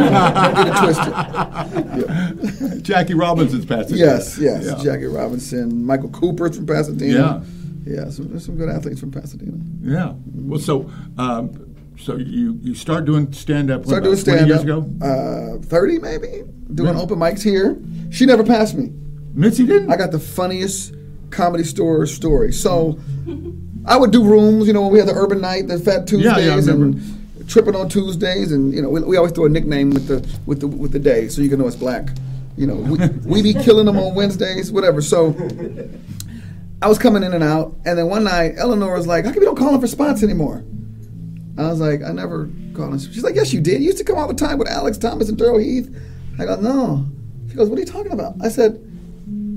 [0.54, 0.76] Don't get it
[2.54, 2.84] twisted.
[2.84, 3.98] Jackie Robinson's Pasadena.
[3.98, 4.66] Yes, yes.
[4.66, 4.84] Yeah.
[4.84, 7.14] Jackie Robinson, Michael Cooper's from Pasadena.
[7.14, 7.42] Yeah.
[7.86, 9.58] Yeah, so there's some good athletes from Pasadena.
[9.82, 10.14] Yeah.
[10.34, 13.86] Well, so um, so you you start doing stand up.
[13.86, 14.66] Started doing stand years up.
[14.66, 14.90] ago.
[15.02, 16.44] Uh, 30 maybe?
[16.74, 17.02] Doing Yeah.
[17.02, 17.78] open mics here.
[18.12, 18.92] She never passed me.
[19.34, 19.92] Mitzi didn't.
[19.92, 20.94] I got the funniest
[21.32, 22.52] comedy store story.
[22.52, 23.00] So
[23.86, 26.26] I would do rooms, you know, when we had the urban night, the Fat Tuesdays
[26.26, 29.50] Yeah, yeah, I and tripping on Tuesdays and you know, we, we always throw a
[29.50, 32.10] nickname with the with the with the day so you can know it's black.
[32.58, 35.02] You know, we, we be killing them on Wednesdays, whatever.
[35.02, 35.32] So
[36.82, 39.42] I was coming in and out, and then one night Eleanor was like, "How come
[39.42, 40.64] you don't call in for spots anymore?"
[41.58, 43.82] I was like, "I never called in." She's like, "Yes, you did.
[43.82, 45.96] You used to come all the time with Alex Thomas and Daryl Heath."
[46.40, 47.06] I go, "No."
[47.50, 48.80] She goes, "What are you talking about?" I said,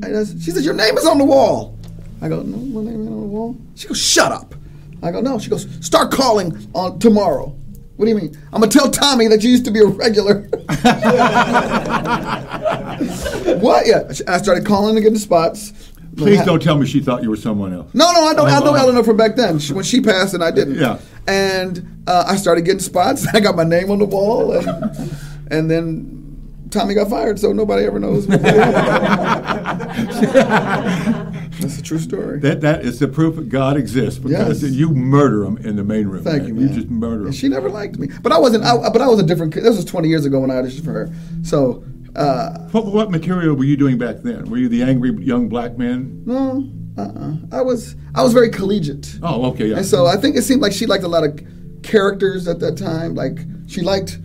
[0.02, 1.78] I just, "She says your name is on the wall."
[2.20, 4.54] I go, "No, my name ain't on the wall." She goes, "Shut up."
[5.02, 7.56] I go, "No." She goes, "Start calling on tomorrow."
[7.96, 8.36] What do you mean?
[8.52, 10.40] I'm gonna tell Tommy that you used to be a regular.
[13.60, 13.86] what?
[13.86, 14.10] Yeah.
[14.26, 15.72] I started calling to get the spots.
[16.16, 17.92] Please don't tell me she thought you were someone else.
[17.94, 18.74] No, no, I know, I know Oh.
[18.74, 19.58] Eleanor from back then.
[19.58, 20.76] She, when she passed, and I didn't.
[20.76, 20.98] Yeah.
[21.26, 23.26] And uh, I started getting spots.
[23.34, 25.16] I got my name on the wall, and
[25.50, 28.26] and then Tommy got fired, so nobody ever knows.
[31.60, 32.40] That's a true story.
[32.40, 34.72] That that is the proof that God exists because Yes.
[34.72, 36.24] you murder them in the main room.
[36.24, 36.48] Thank man.
[36.48, 36.68] you, man.
[36.68, 37.26] You just murder them.
[37.26, 38.64] And she never liked me, but I wasn't.
[38.64, 39.54] I, but I was a different.
[39.54, 39.62] kid.
[39.64, 41.10] This was 20 years ago when I auditioned for her.
[41.42, 41.84] So
[42.16, 44.48] uh, What, what material were you doing back then?
[44.50, 46.22] Were you the angry young black man?
[46.24, 47.34] no, uh-uh.
[47.52, 47.96] I was.
[48.14, 49.18] I was very collegiate.
[49.22, 49.66] Oh, okay.
[49.68, 49.78] Yeah.
[49.78, 51.40] And so I think it seemed like she liked a lot of
[51.82, 53.16] characters at that time.
[53.16, 54.18] Like she liked.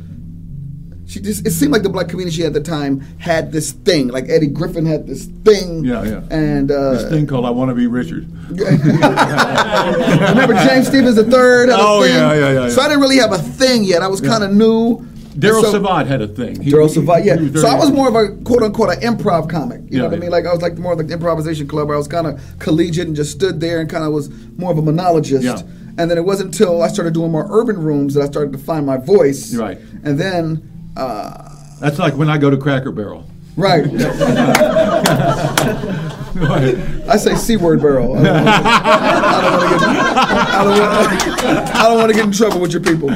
[1.08, 1.48] She just.
[1.48, 4.10] It seemed like the black community at the time had this thing.
[4.10, 5.84] Like Eddie Griffin had this thing.
[5.84, 6.22] Yeah, yeah.
[6.30, 8.70] And uh, this thing called "I Want to Be Richard." remember
[10.66, 12.82] James Stephens III had a Oh, yeah, yeah, yeah, So.
[12.82, 14.02] I didn't really have a thing yet.
[14.04, 15.06] I was kind of new.
[15.40, 16.56] Daryl So- Savant had a thing.
[16.58, 17.36] Daryl Savant, yeah.
[17.56, 19.82] So I was more of a quote unquote an improv comic.
[19.82, 20.32] You Yeah, know what I mean?
[20.32, 23.08] Like I was like more like the improvisation club where I was kind of collegiate
[23.08, 25.44] and just stood there and kind of was more of a monologist.
[25.44, 25.62] Yeah.
[25.98, 28.60] And then it wasn't until I started doing more urban rooms that I started to
[28.60, 29.54] find my voice.
[29.56, 29.78] Right.
[30.04, 31.50] And then, uh,
[31.82, 33.26] That's like when I go to Cracker Barrel.
[33.60, 33.86] Right.
[37.10, 38.16] I say C word barrel.
[38.18, 38.24] I
[39.44, 39.90] don't want to get.
[40.50, 41.76] I don't want.
[41.76, 43.10] I don't want to get in trouble with your people.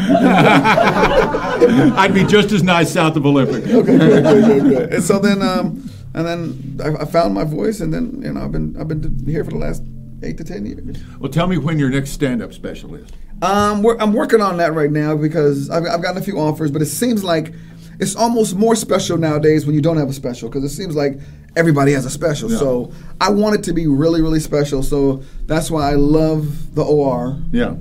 [1.97, 3.65] I'd be just as nice south of Olympic.
[3.65, 4.93] okay, good, good, good, good.
[4.93, 8.43] And so then, um, and then I, I found my voice, and then you know
[8.43, 9.83] I've been I've been here for the last
[10.23, 10.97] eight to ten years.
[11.19, 13.07] Well, tell me when your next stand-up special is.
[13.41, 16.71] Um, we're, I'm working on that right now because I've, I've gotten a few offers,
[16.71, 17.53] but it seems like
[17.99, 21.19] it's almost more special nowadays when you don't have a special because it seems like
[21.55, 22.51] everybody has a special.
[22.51, 22.57] Yeah.
[22.57, 24.81] So I want it to be really, really special.
[24.83, 27.75] So that's why I love the OR Yeah.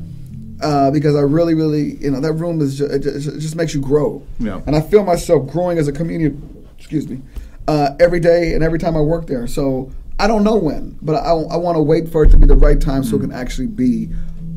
[0.60, 3.56] uh, because I really, really, you know, that room is just, it just, it just
[3.56, 4.22] makes you grow.
[4.38, 4.60] Yeah.
[4.66, 6.66] And I feel myself growing as a comedian.
[6.78, 7.22] Excuse me,
[7.68, 9.46] uh, every day and every time I work there.
[9.46, 12.44] So I don't know when, but I, I want to wait for it to be
[12.44, 14.10] the right time so it can actually be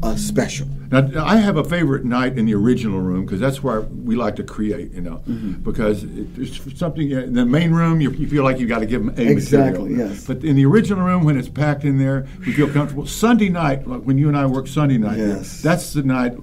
[0.06, 0.68] a special.
[0.92, 4.36] Now, I have a favorite night in the original room because that's where we like
[4.38, 5.64] to create, you know, Mm-hmm.
[5.64, 6.04] because
[6.38, 9.14] it's something in the main room you, you feel like you've got to give them
[9.18, 10.10] a Exactly, material.
[10.12, 10.26] yes.
[10.28, 13.08] But in the original room, when it's packed in there, we feel comfortable.
[13.08, 15.62] Sunday night, like when you and I work Sunday night, Yes.
[15.62, 16.34] that's the night.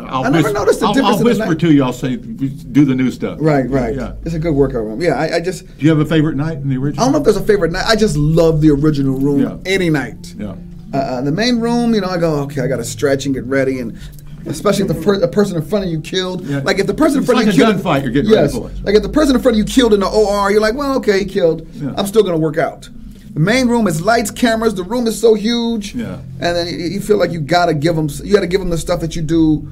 [0.00, 1.84] I'll I never whis- noticed the I'll, difference I'll whisper to you.
[1.84, 3.38] I'll say, do the new stuff.
[3.40, 3.94] Right, right.
[3.94, 4.14] Yeah.
[4.24, 5.00] It's a good workout room.
[5.00, 7.02] Yeah, I, I just, Do you have a favorite night in the original?
[7.02, 7.84] I don't know if there's a favorite night.
[7.86, 9.56] I just love the original room Yeah.
[9.72, 10.34] any night.
[10.36, 10.56] Yeah.
[10.92, 13.44] Uh, the main room, you know, I go, okay, I got to stretch and get
[13.44, 13.98] ready, and
[14.46, 16.44] especially if the, per- the person in front of you killed.
[16.44, 16.58] Yeah.
[16.60, 18.30] Like if the person in It's front like of a you killed, gunfight you're getting
[18.30, 20.74] yes, like if the person in front of you killed in the OR, you're like,
[20.74, 21.66] well, okay, he killed.
[21.74, 21.94] Yeah.
[21.96, 22.88] I'm still gonna work out.
[23.32, 24.74] The main room is lights, cameras.
[24.74, 26.16] The room is so huge, Yeah.
[26.40, 28.76] and then you, you feel like you gotta give them, you gotta give them the
[28.78, 29.66] stuff that you do.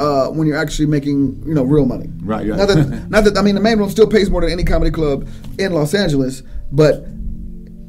[0.00, 2.08] Uh, when you're actually making, you know, real money.
[2.22, 2.56] Right, yeah.
[2.56, 3.36] Not that, not that.
[3.36, 6.42] I mean, the main room still pays more than any comedy club in Los Angeles,
[6.72, 7.04] but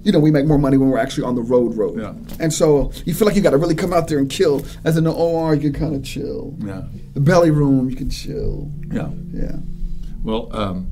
[0.03, 1.99] you know, we make more money when we're actually on the road road.
[1.99, 2.13] Yeah.
[2.39, 4.65] And so you feel like you got to really come out there and kill.
[4.83, 6.55] As in the OR, you can kind of chill.
[6.59, 6.83] Yeah.
[7.13, 8.71] The belly room, you can chill.
[8.91, 9.09] Yeah.
[9.31, 9.55] Yeah.
[10.23, 10.91] Well, um,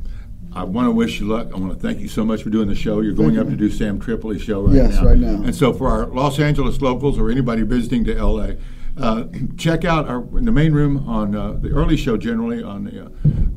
[0.54, 1.48] I want to wish you luck.
[1.54, 3.00] I want to thank you so much for doing the show.
[3.00, 3.52] You're going Thank up you.
[3.52, 4.84] to do Sam Tripoli's show right now.
[4.84, 5.06] Yes, now.
[5.06, 5.44] right now.
[5.44, 8.52] And so for our Los Angeles locals or anybody visiting to LA,
[8.98, 9.26] uh,
[9.58, 13.06] check out our in the main room on uh, the early show generally on the
[13.06, 13.10] uh,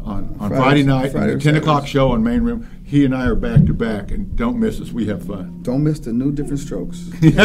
[0.05, 2.69] on, on Friday night Friday the 10 o'clock show on main room.
[2.85, 4.93] He and I are back to back, and don't miss us.
[4.93, 5.63] We have fun.
[5.63, 6.99] Don't miss the new different strokes.
[7.21, 7.39] Give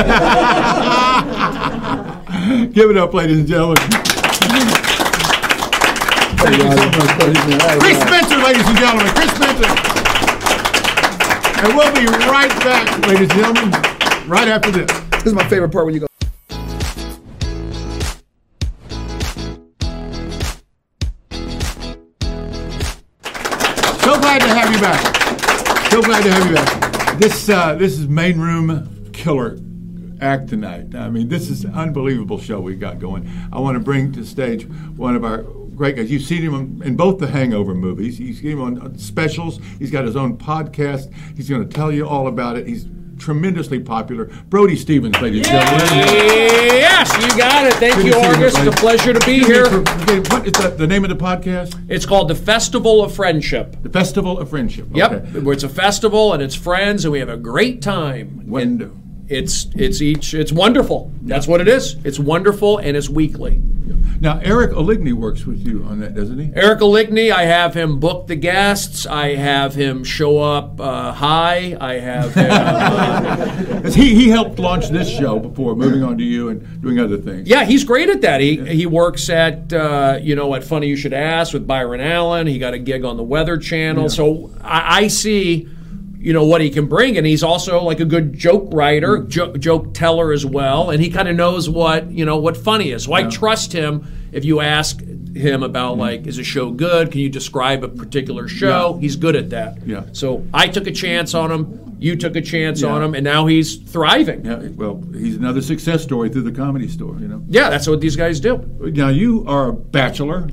[2.90, 3.78] it up, ladies and gentlemen.
[6.40, 7.80] Thank you so much.
[7.80, 9.08] Chris Spencer, ladies and gentlemen.
[9.16, 9.70] Chris Spencer.
[11.62, 13.72] And we'll be right back, ladies and gentlemen,
[14.30, 14.92] right after this.
[15.12, 16.09] This is my favorite part when you go.
[24.80, 25.92] You back.
[25.92, 27.20] So glad to have you back.
[27.20, 29.60] This uh, this is main room killer
[30.22, 30.96] act tonight.
[30.96, 33.30] I mean, this is unbelievable show we got going.
[33.52, 35.44] I want to bring to stage one of our
[35.76, 36.10] great guys.
[36.12, 38.18] You've seen him in both the Hangover movies.
[38.18, 39.60] He's seen him on specials.
[39.80, 41.14] He's got his own podcast.
[41.36, 42.68] He's going to tell you all about it.
[42.68, 42.86] He's
[43.20, 44.26] tremendously popular.
[44.50, 46.08] Brody Stevens, ladies and gentlemen.
[46.80, 47.74] Yes, you got it.
[47.76, 48.58] Thank Good you, to see you, August.
[48.60, 49.66] It's a pleasure to be Excuse here.
[49.66, 49.82] for
[50.36, 51.80] What is the, the name of the podcast?
[51.90, 53.78] It's called the Festival of Friendship.
[53.84, 54.88] The Festival of Friendship.
[54.94, 55.40] Yep, Okay.
[55.42, 58.44] where it's a festival and it's friends and we have a great time.
[58.46, 58.92] When-
[59.30, 61.12] it's it's each it's wonderful.
[61.22, 61.96] That's what it is.
[62.04, 63.62] It's wonderful and it's weekly.
[64.22, 66.52] Now, Eric Oligny works with you on that, doesn't he?
[66.54, 69.06] Eric Oligny, I have him book the guests.
[69.08, 71.78] I have him show up uh, high.
[71.80, 72.52] I have him.
[72.52, 77.18] uh, He, he helped launch this show before moving on to you and doing other
[77.18, 77.48] things.
[77.48, 78.42] Yeah, he's great at that.
[78.42, 82.46] He he works at uh, you know at Funny You Should Ask with Byron Allen.
[82.46, 84.10] He got a gig on the Weather Channel.
[84.10, 85.68] So I, I see
[86.20, 89.30] you know what he can bring, and he's also like a good joke writer, mm.
[89.30, 92.92] jo- joke teller as well, and he kind of knows what you know what funny
[92.92, 93.06] is.
[93.06, 94.06] So I trust him.
[94.32, 96.00] If you ask him about mm.
[96.00, 98.96] like is a show good, can you describe a particular show?
[98.96, 99.02] Yeah.
[99.02, 99.88] He's good at that.
[99.88, 100.04] Yeah.
[100.12, 101.96] So I took a chance on him.
[102.00, 102.90] You took a chance Yeah.
[102.90, 104.46] on him, and now he's thriving.
[104.46, 107.44] Yeah, well, he's another success story through the comedy store, you know.
[107.48, 108.58] yeah that's what these guys do.
[108.80, 110.50] Now, you are a bachelor.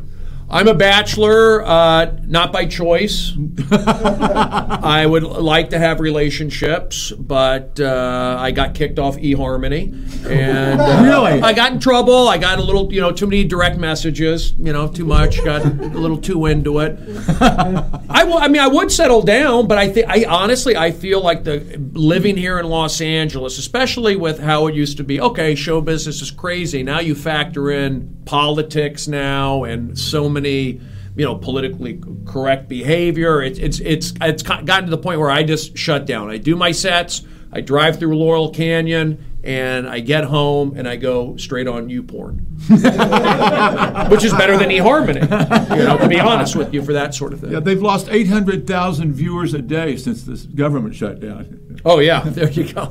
[0.48, 3.32] I'm a bachelor, uh, not by choice.
[3.72, 9.92] I would like to have relationships, but uh, I got kicked off eHarmony,
[10.30, 11.42] and uh, Really?
[11.42, 12.28] I got in trouble.
[12.28, 14.52] I got a little, you know, too many direct messages.
[14.58, 15.44] You know, too much.
[15.44, 16.96] Got a little too into it.
[17.40, 21.20] I, w- I mean, I would settle down, but I think I honestly I feel
[21.20, 21.58] like the
[21.92, 25.20] living here in Los Angeles, especially with how it used to be.
[25.20, 26.82] Okay, show business is crazy.
[26.84, 30.80] Now you factor in politics now and so many
[31.16, 33.42] you know politically correct behavior.
[33.42, 36.30] It's it's it's it's gotten to the point where I just shut down.
[36.30, 37.22] I do my sets.
[37.52, 42.40] I drive through Laurel Canyon and I get home and I go straight on YouPorn,
[44.10, 45.22] which is better than eHarmony.
[45.70, 47.52] You know, to be honest with you, for that sort of thing.
[47.52, 51.80] Yeah, they've lost 800,000 viewers a day since this government shut down.
[51.84, 52.86] Oh yeah, there you go.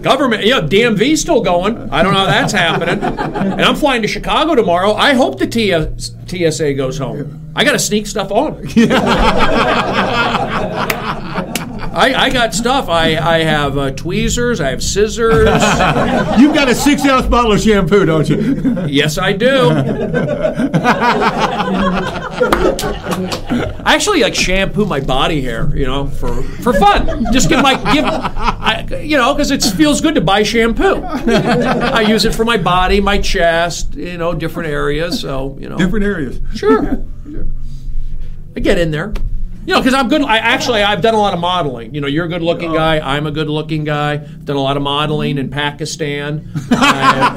[0.00, 1.76] Government, yeah, DMV's still going.
[1.90, 3.02] I don't know how that's happening.
[3.02, 4.94] And I'm flying to Chicago tomorrow.
[4.94, 7.52] I hope the TS, TSA goes home.
[7.54, 8.66] I got to sneak stuff on.
[11.96, 12.90] I, I got stuff.
[12.90, 14.60] I, I have uh, tweezers.
[14.60, 15.46] I have scissors.
[16.38, 18.84] You've got a six ounce bottle of shampoo, don't you?
[18.86, 19.70] yes, I do.
[23.82, 27.32] I actually like shampoo my body hair, you know, for for fun.
[27.32, 31.02] Just give my give, I, you know, because it feels good to buy shampoo.
[31.02, 35.18] I use it for my body, my chest, you know, different areas.
[35.20, 36.40] So you know, Different areas.
[36.54, 37.02] Sure.
[38.56, 39.14] I get in there.
[39.66, 40.22] You know, because I'm good.
[40.22, 41.92] I actually I've done a lot of modeling.
[41.92, 43.00] You know, you're a good-looking guy.
[43.00, 44.12] I'm a good-looking guy.
[44.12, 46.48] I've done a lot of modeling in Pakistan.
[46.70, 47.34] I,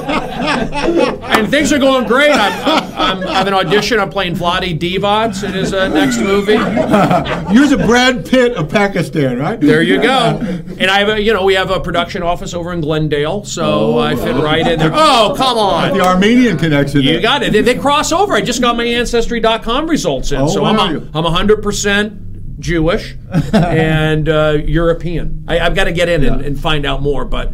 [0.00, 0.12] uh,
[0.46, 2.30] and things are going great.
[2.30, 4.00] I'm, I'm, I'm, I have an audition.
[4.00, 6.52] I'm playing Vlade Divac in his uh, next movie.
[6.52, 9.60] You're the Brad Pitt of Pakistan, right?
[9.60, 10.38] There you go.
[10.78, 13.98] And I have a, you know, we have a production office over in Glendale, so
[13.98, 14.90] I fit right in there.
[14.92, 15.96] Oh, come on.
[15.96, 17.02] The Armenian connection.
[17.02, 17.22] You there.
[17.22, 17.52] got it.
[17.52, 18.34] They, they cross over.
[18.34, 20.40] I just got my ancestry.com results in.
[20.40, 20.64] Oh, so.
[20.64, 23.16] I'm a, I'm 100% Jewish
[23.52, 25.44] and uh, European.
[25.48, 27.52] I, I've got to get in and, and find out more, but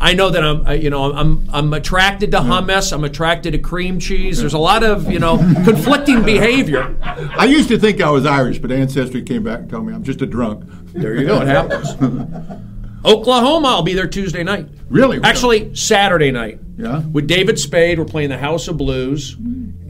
[0.00, 2.92] I know that I'm, uh, you know, I'm, I'm attracted to hummus.
[2.92, 4.38] I'm attracted to cream cheese.
[4.38, 6.96] There's a lot of, you know, conflicting behavior.
[7.02, 10.02] I used to think I was Irish, but Ancestry came back and told me I'm
[10.02, 10.64] just a drunk.
[10.92, 11.40] There you go.
[11.40, 11.90] It happens.
[13.04, 13.68] Oklahoma.
[13.68, 14.68] I'll be there Tuesday night.
[14.88, 15.20] Really?
[15.22, 16.58] Actually, Saturday night.
[16.76, 17.00] Yeah?
[17.00, 19.36] With David Spade, we're playing the House of Blues,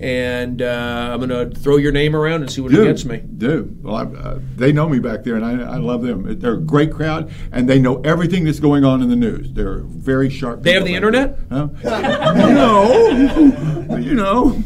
[0.00, 3.04] and uh, I'm going to throw your name around and see what do, it gets
[3.04, 3.18] me.
[3.18, 3.74] Do.
[3.82, 6.38] Well, I, uh, they know me back there, and I, I love them.
[6.38, 9.52] They're a great crowd, and they know everything that's going on in the news.
[9.52, 10.62] They're very sharp.
[10.62, 11.38] They have the internet?
[11.50, 11.68] Huh?
[11.84, 13.98] no.
[13.98, 14.62] you know.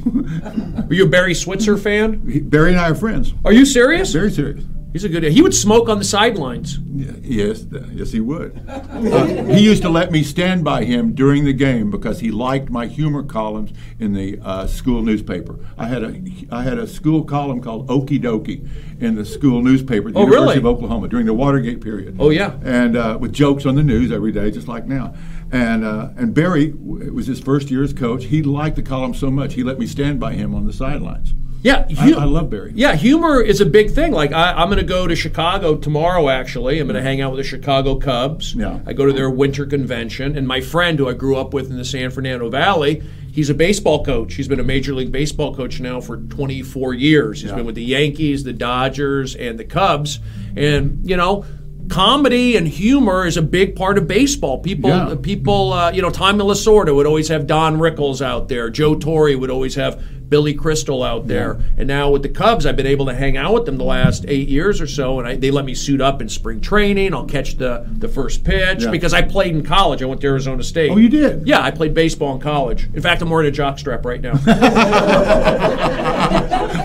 [0.88, 2.48] Are you a Barry Switzer fan?
[2.48, 3.34] Barry and I are friends.
[3.44, 4.12] Are you serious?
[4.12, 4.64] Very serious.
[4.92, 5.22] He's a good.
[5.24, 6.79] He would smoke on the sidelines.
[7.22, 8.59] Yes, yes, he would.
[8.66, 12.70] Uh, he used to let me stand by him during the game because he liked
[12.70, 15.59] my humor columns in the uh, school newspaper.
[15.77, 16.20] I had a
[16.51, 18.66] I had a school column called Okie Dokie
[18.98, 20.70] in the school newspaper the Oh, University really?
[20.70, 22.16] of Oklahoma during the Watergate period.
[22.18, 22.55] Oh, yeah.
[22.64, 25.14] and uh, with jokes on the news every day, just like now.
[25.53, 26.68] And uh, and Barry,
[27.03, 28.24] it was his first year as coach.
[28.24, 31.35] He liked the column so much he let me stand by him on the sidelines.
[31.68, 32.72] Yeah, I, hu- I love Barry.
[32.74, 34.12] Yeah, humor is a big thing.
[34.12, 36.28] Like I, I'm going to go to Chicago tomorrow.
[36.28, 38.54] Actually, I'm going to hang out with the Chicago Cubs.
[38.54, 38.81] Yeah.
[38.87, 41.76] I go to their winter convention, and my friend who I grew up with in
[41.76, 43.02] the San Fernando Valley,
[43.33, 44.35] he's a baseball coach.
[44.35, 47.42] He's been a major league baseball coach now for 24 years.
[47.42, 47.57] He's Yeah.
[47.57, 50.20] been with the Yankees, the Dodgers, and the Cubs.
[50.57, 51.44] And you know.
[51.90, 54.59] Comedy and humor is a big part of baseball.
[54.59, 55.14] People, Yeah.
[55.22, 58.68] people, uh, you know, Tommy Lasorda would always have Don Rickles out there.
[58.68, 61.58] Joe Torre would always have Billy Crystal out there.
[61.76, 64.24] And now with the Cubs, I've been able to hang out with them the last
[64.28, 67.14] eight years or so, and I, they let me suit up in spring training.
[67.14, 68.90] I'll catch the the first pitch Yeah.
[68.90, 70.02] because I played in college.
[70.02, 70.90] I went to Arizona State.
[70.90, 71.46] Oh, you did?
[71.46, 72.88] Yeah, I played baseball in college.
[72.94, 74.34] In fact, I'm wearing a jockstrap right now.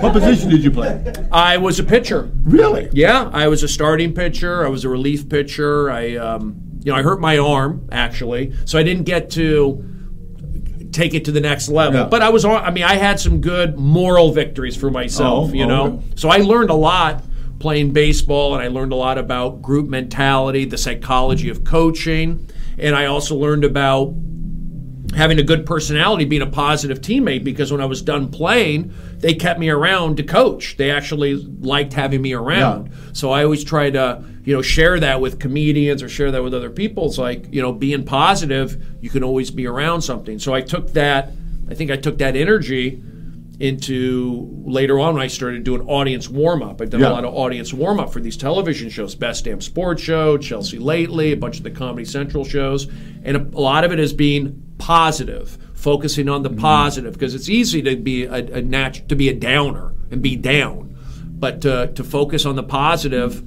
[0.04, 1.02] What position did you play?
[1.32, 2.30] I was a pitcher.
[2.44, 2.90] Really?
[2.92, 4.66] Yeah, I was a starting pitcher.
[4.66, 5.90] I was a relief pitcher.
[5.90, 9.84] I, um, you know, I hurt my arm actually, so I didn't get to
[10.94, 12.02] take it to the next level.
[12.02, 12.08] Yeah.
[12.08, 15.50] But I was, on- I mean, I had some good moral victories for myself.
[15.50, 16.06] Oh, you oh, know, okay.
[16.16, 17.24] so I learned a lot
[17.60, 22.96] playing baseball, and I learned a lot about group mentality, the psychology of coaching, and
[22.96, 24.14] I also learned about
[25.16, 27.44] having a good personality, being a positive teammate.
[27.44, 30.76] Because when I was done playing, they kept me around to coach.
[30.78, 32.92] They actually liked having me around.
[33.14, 36.54] So I always try to, you know, share that with comedians or share that with
[36.54, 37.06] other people.
[37.08, 40.40] It's like, you know, being positive, you can always be around something.
[40.40, 41.32] So I took that.
[41.70, 43.02] I think I took that energy
[43.60, 46.82] into later on when I started doing audience warm up.
[46.82, 47.10] I've done Yeah.
[47.10, 50.80] a lot of audience warm up for these television shows, Best Damn Sports Show, Chelsea
[50.80, 52.88] Lately, a bunch of the Comedy Central shows,
[53.24, 56.60] and a, a lot of it is being positive, focusing on the mm-hmm.
[56.60, 60.36] positive because it's easy to be a, a nat- to be a downer and be
[60.36, 60.94] down,
[61.40, 63.44] but to, to focus on the.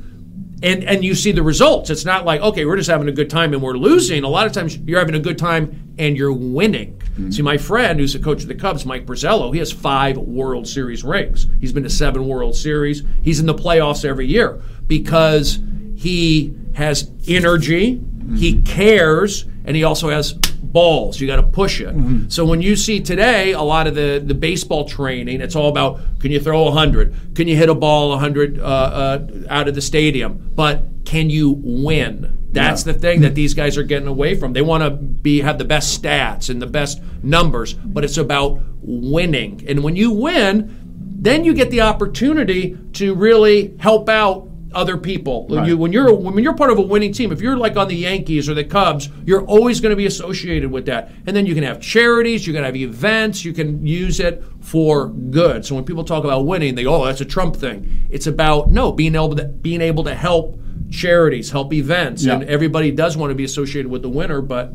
[0.62, 1.90] And, and you see the results.
[1.90, 4.24] It's not like, okay, we're just having a good time and we're losing.
[4.24, 6.96] A lot of times you're having a good time and you're winning.
[6.96, 7.30] Mm-hmm.
[7.32, 10.66] See, my friend who's the coach of the Cubs, Mike Borzello, he has five World
[10.66, 11.46] Series rings.
[11.60, 13.02] He's been to seven World Series.
[13.22, 15.58] He's in the playoffs every year because
[15.94, 18.00] he has energy,
[18.34, 21.20] he cares, and he also has balls.
[21.20, 21.94] You got to push it.
[22.32, 26.00] So when you see today a lot of the, the baseball training, it's all about
[26.20, 27.34] can you throw 100?
[27.34, 30.50] Can you hit a ball 100 uh, uh, out of the stadium?
[30.54, 32.36] But can you win?
[32.52, 32.92] That's Yeah.
[32.92, 34.52] the thing that these guys are getting away from.
[34.54, 38.60] They want to be have the best stats and the best numbers, but it's about
[38.80, 39.64] winning.
[39.68, 40.74] And when you win,
[41.18, 45.46] then you get the opportunity to really help out other people.
[45.48, 45.68] When Right.
[45.68, 47.96] You, when you're when you're part of a winning team, if you're like on the
[47.96, 51.10] Yankees or the Cubs, you're always going to be associated with that.
[51.26, 55.08] And then you can have charities, you can have events, you can use it for
[55.08, 55.64] good.
[55.64, 58.70] So when people talk about winning, they go, "Oh, that's a Trump thing." It's about
[58.70, 60.60] no being able to being able to help
[60.90, 62.34] charities, help events, Yeah.
[62.34, 64.70] and everybody does want to be associated with the winner, but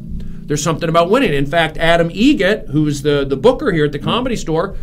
[0.48, 1.34] there's something about winning.
[1.34, 4.76] In fact, Adam Eget, who's the the booker here at the Comedy Store,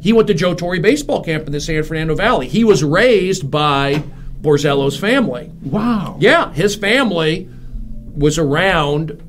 [0.00, 2.48] he went to Joe Torre baseball camp in the San Fernando Valley.
[2.48, 4.02] He was raised by
[4.42, 5.50] Borzello's family.
[5.62, 6.16] Wow.
[6.20, 7.48] Yeah, his family
[8.14, 9.22] was around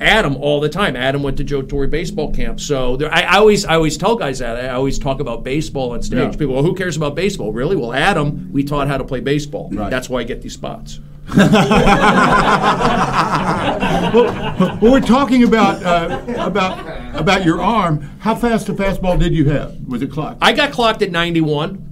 [0.00, 0.96] Adam all the time.
[0.96, 2.60] Adam went to Joe Torre baseball camp.
[2.60, 4.64] So there, I, I always I always tell guys that.
[4.64, 6.32] I always talk about baseball on stage.
[6.32, 6.38] Yeah.
[6.38, 7.52] People, well, who cares about baseball?
[7.52, 7.76] Really?
[7.76, 9.70] Well, Adam, we taught how to play baseball.
[9.70, 9.90] Right.
[9.90, 11.00] That's why I get these spots.
[14.16, 18.00] Well, we're talking about uh, about about your arm.
[18.20, 19.76] How fast a fastball did you have?
[19.86, 20.38] Was it clocked?
[20.40, 21.85] I got clocked at 91.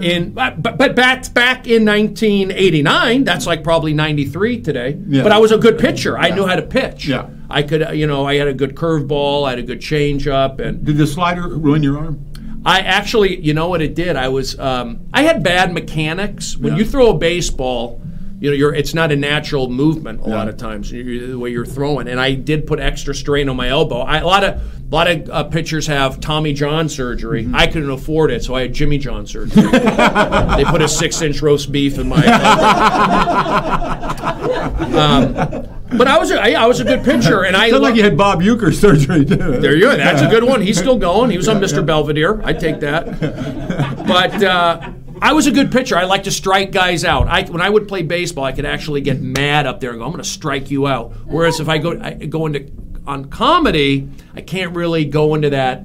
[0.00, 4.98] In but but back back in 1989, that's like probably 93 today.
[5.06, 5.22] Yeah.
[5.22, 6.16] But I was a good pitcher.
[6.16, 7.06] I knew how to pitch.
[7.06, 7.28] Yeah.
[7.50, 10.58] I could, uh, you know, I had a good curveball, I had a good changeup,
[10.58, 12.24] and Did the slider ruin your arm?
[12.64, 14.16] I actually, you know what it did?
[14.16, 16.56] I was, um, I had bad mechanics.
[16.56, 16.78] When Yeah.
[16.78, 18.00] you throw a baseball,
[18.44, 21.64] you know, you're, it's not a natural movement a lot of times the way you're
[21.64, 22.08] throwing.
[22.08, 24.00] And I did put extra strain on my elbow.
[24.00, 27.44] I, a lot of, a lot of uh, pitchers have Tommy John surgery.
[27.44, 27.54] Mm-hmm.
[27.54, 29.62] I couldn't afford it, so I had Jimmy John surgery.
[29.72, 32.22] they put a six-inch roast beef in my.
[34.22, 34.98] elbow.
[34.98, 35.32] um,
[35.96, 38.02] but I was, a, I, I was a good pitcher, and I Sounds like you
[38.02, 39.36] had Bob Uecker surgery too.
[39.36, 39.96] there you go.
[39.96, 40.60] That's a good one.
[40.60, 41.30] He's still going.
[41.30, 41.84] He was on Mr.
[41.84, 42.42] Belvedere.
[42.44, 43.06] I take that.
[44.06, 45.96] But uh, I was a good pitcher.
[45.96, 47.28] I like to strike guys out.
[47.28, 50.04] I, when I would play baseball, I could actually get mad up there and go,
[50.04, 52.70] "I'm going to strike you out." Whereas if I go I go into
[53.06, 55.84] on comedy, I can't really go into that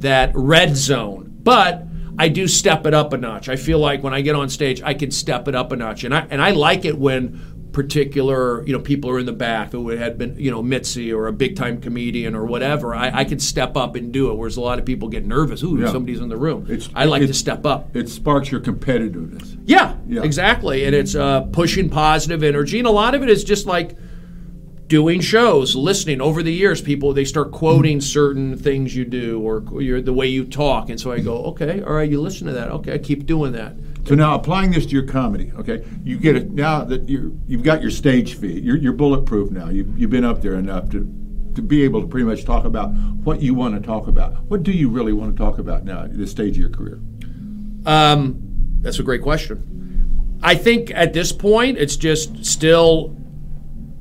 [0.00, 1.30] that red zone.
[1.42, 1.86] But
[2.18, 3.48] I do step it up a notch.
[3.48, 6.04] I feel like when I get on stage, I can step it up a notch,
[6.04, 9.72] and I and I like it when particular you know people are in the back
[9.72, 12.94] who had been you know Mitzi or a big time comedian or whatever.
[12.94, 14.36] I, I could step up and do it.
[14.38, 15.62] Whereas a lot of people get nervous.
[15.62, 15.90] Ooh, Yeah.
[15.92, 16.64] somebody's in the room.
[16.70, 17.94] It's- I like to step up.
[17.94, 19.58] It sparks your competitiveness.
[19.66, 20.22] Yeah, Yeah.
[20.22, 20.84] exactly.
[20.86, 23.96] And it's uh, pushing positive energy, and a lot of it is just like
[24.86, 26.20] doing shows, listening.
[26.20, 30.26] Over the years, people they start quoting certain things you do or your, the way
[30.28, 32.70] you talk, and so I go, okay, all right, you listen to that.
[32.70, 33.74] Okay, I keep doing that.
[34.06, 37.62] So now applying this to your comedy, okay, you get it now that you you've
[37.62, 38.60] got your stage fee.
[38.60, 39.70] You're, you're bulletproof now.
[39.70, 41.00] You've, you've been up there enough to
[41.54, 44.42] to be able to pretty much talk about what you want to talk about.
[44.44, 47.00] What do you really want to talk about now at this stage of your career?
[47.86, 48.40] Um,
[48.80, 50.38] that's a great question.
[50.42, 53.16] I think at this point, it's just still.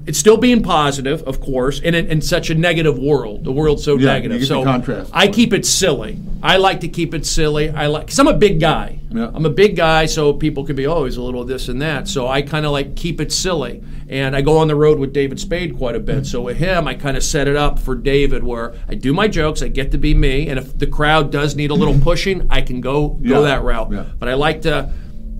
[0.06, 3.46] It's still being positive, of course, in, in such a negative world.
[3.46, 4.46] The world's so Yeah, negative.
[4.46, 5.10] so contrast.
[5.14, 6.20] I keep it silly.
[6.42, 7.70] I like to keep it silly.
[7.70, 9.00] I like because I'm a big guy.
[9.10, 9.32] Yeah.
[9.34, 12.10] I'm a big guy, so people can be oh he's a little this and that.
[12.10, 15.14] So I kind of like keep it silly, and I go on the road with
[15.14, 16.26] David Spade quite a bit.
[16.26, 19.30] So with him, I kind of set it up for David where I do my
[19.30, 22.46] jokes, I get to be me, and if the crowd does need a little pushing,
[22.50, 23.42] I can go go Yeah.
[23.48, 23.92] that route.
[23.94, 24.06] Yeah.
[24.20, 24.92] But I like to.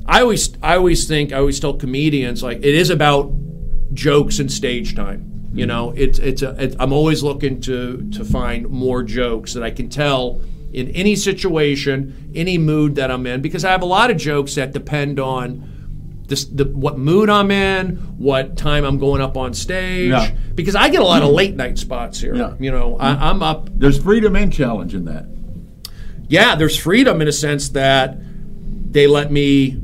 [0.06, 3.34] I always I always think I always tell comedians like it is about
[3.94, 5.50] jokes and stage time.
[5.54, 6.00] You know, mm-hmm.
[6.00, 9.88] it's it's a it, I'm always looking to to find more jokes that I can
[9.90, 10.42] tell
[10.72, 14.56] in any situation, any mood that I'm in, because I have a lot of jokes
[14.56, 15.70] that depend on
[16.28, 20.10] this, the what mood I'm in, what time I'm going up on stage.
[20.10, 20.32] Yeah.
[20.56, 22.34] Because I get a lot of late night spots here.
[22.34, 22.56] Yeah.
[22.60, 25.26] You know, I, I'm up There's freedom and challenge in that.
[26.28, 28.18] yeah, there's freedom in a sense that
[28.92, 29.82] they let me,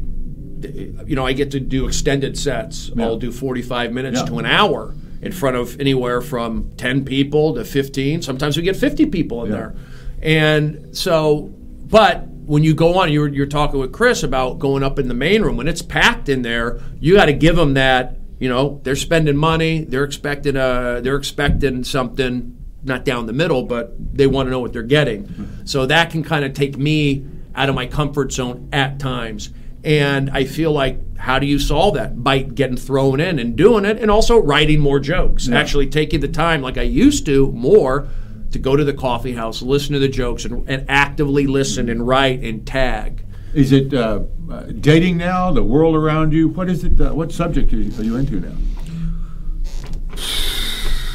[1.06, 2.92] you know, I get to do extended sets.
[2.96, 3.06] Yeah.
[3.06, 4.26] I'll do 45 minutes Yeah.
[4.26, 8.22] to an hour in front of anywhere from 10 people to 15.
[8.22, 9.58] Sometimes we get 50 people in Yeah.
[9.58, 9.76] there.
[10.22, 11.52] And so,
[11.90, 15.14] but when you go on, you're, you're talking with Chris about going up in the
[15.14, 15.58] main room.
[15.58, 18.18] When it's packed in there, you got to give them that.
[18.40, 19.84] You know, they're spending money.
[19.84, 21.02] They're expecting a.
[21.04, 22.56] They're expecting something
[22.86, 25.26] not down the middle, but they want to know what they're getting.
[25.26, 25.66] Mm-hmm.
[25.66, 29.50] So that can kind of take me out of my comfort zone at times.
[29.84, 32.24] And I feel like, how do you solve that?
[32.24, 35.48] By getting thrown in and doing it, and also writing more jokes.
[35.50, 38.08] Actually taking the time, like I used to, more
[38.52, 42.06] to go to the coffee house, listen to the jokes, and, and actively listen and
[42.08, 43.24] write and tag.
[43.54, 44.22] Is it uh,
[44.52, 45.52] uh, dating now?
[45.52, 46.50] The world around you?
[46.50, 47.00] What is it?
[47.00, 48.56] Uh, what subject are you, are you into now?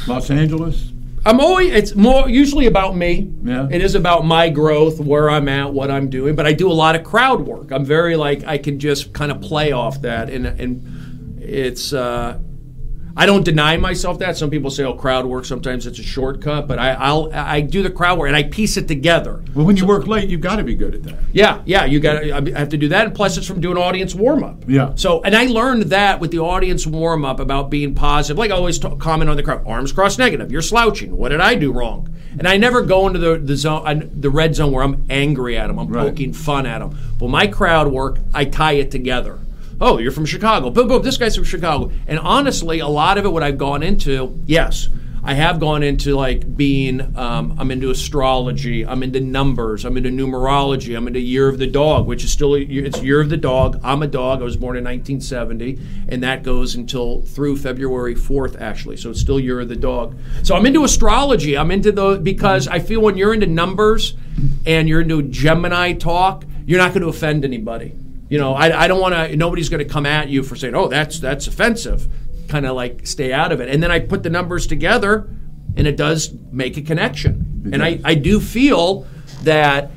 [0.07, 0.91] Los Angeles.
[1.25, 3.31] I'm always it's more usually about me.
[3.43, 3.67] Yeah.
[3.71, 6.35] It is about my growth, where I'm at, what I'm doing.
[6.35, 7.71] But I do a lot of crowd work.
[7.71, 11.93] I'm very like I can just kind of play off that, and and it's.
[11.93, 12.39] Uh,
[13.17, 14.35] I don't deny myself that.
[14.35, 17.81] Some people say, "Oh, crowd work." Sometimes it's a shortcut, but I, I'll I do
[17.81, 19.41] the crowd work and I piece it together.
[19.53, 21.19] Well, when you work late, you've got to be good at that.
[21.31, 22.17] Yeah, yeah, you got.
[22.17, 24.63] I have to do that, and plus it's from doing audience warm up.
[24.67, 24.91] Yeah.
[24.95, 28.37] So, and I learned that with the audience warm up about being positive.
[28.37, 30.51] Like I always talk, comment on the crowd: arms crossed negative.
[30.51, 31.15] You're slouching.
[31.15, 32.09] What did I do wrong?
[32.37, 35.57] And I never go into the the zone, I, the red zone where I'm angry
[35.57, 35.79] at them.
[35.79, 36.09] I'm Right.
[36.09, 36.97] poking fun at them.
[37.21, 39.39] Well, my crowd work, I tie it together.
[39.81, 40.69] Oh, you're from Chicago.
[40.69, 41.03] Boom, boom.
[41.03, 41.91] This guy's from Chicago.
[42.07, 44.87] And honestly, a lot of it, what I've gone into, yes,
[45.27, 50.11] I have gone into like being, um, I'm into astrology, I'm into numbers, I'm into
[50.11, 53.37] numerology, I'm into Year of the Dog, which is still, a, it's Year of the
[53.37, 53.81] Dog.
[53.83, 54.41] I'm a dog.
[54.41, 58.97] I was born in 1970, and that goes until through February 4th, actually.
[58.97, 60.15] So it's still Year of the Dog.
[60.43, 61.57] So I'm into astrology.
[61.57, 64.15] I'm into the, because I feel when you're into numbers
[64.67, 67.93] and you're into Gemini talk, you're not going to offend anybody.
[68.29, 69.35] You know, I, I don't want to.
[69.35, 72.07] Nobody's going to come at you for saying, "Oh, that's that's offensive."
[72.47, 73.69] Kind of like stay out of it.
[73.69, 75.29] And then I put the numbers together,
[75.75, 77.69] and it does make a connection.
[77.73, 79.07] And I, I do feel
[79.43, 79.89] that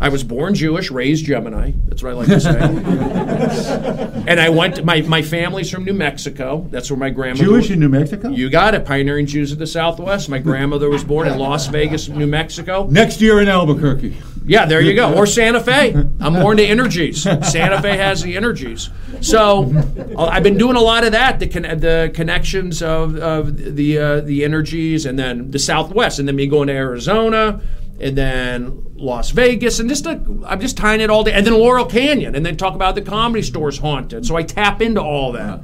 [0.00, 1.72] I was born Jewish, raised Gemini.
[1.86, 2.58] That's what I like to say.
[4.28, 4.84] and I went.
[4.84, 6.66] my my family's from New Mexico.
[6.70, 7.44] That's where my grandmother.
[7.48, 8.30] Jewish was- in New Mexico?
[8.30, 8.84] You got it.
[8.84, 10.28] Pioneering Jews of the Southwest.
[10.28, 12.86] My grandmother was born in Las Vegas, New Mexico.
[12.90, 14.16] Next year in Albuquerque.
[14.46, 15.14] Yeah, there you go.
[15.16, 15.94] Or Santa Fe.
[16.20, 17.22] I'm more into energies.
[17.22, 18.90] Santa Fe has the energies.
[19.20, 19.72] So
[20.16, 21.38] uh, I've been doing a lot of that.
[21.38, 26.28] The con- the connections of, of the uh, the energies, and then the Southwest, and
[26.28, 27.62] then me going to Arizona,
[27.98, 31.38] and then Las Vegas, and just i I'm just tying it all together.
[31.38, 34.26] And then Laurel Canyon, and then talk about the comedy stores haunted.
[34.26, 35.60] So I tap into all that.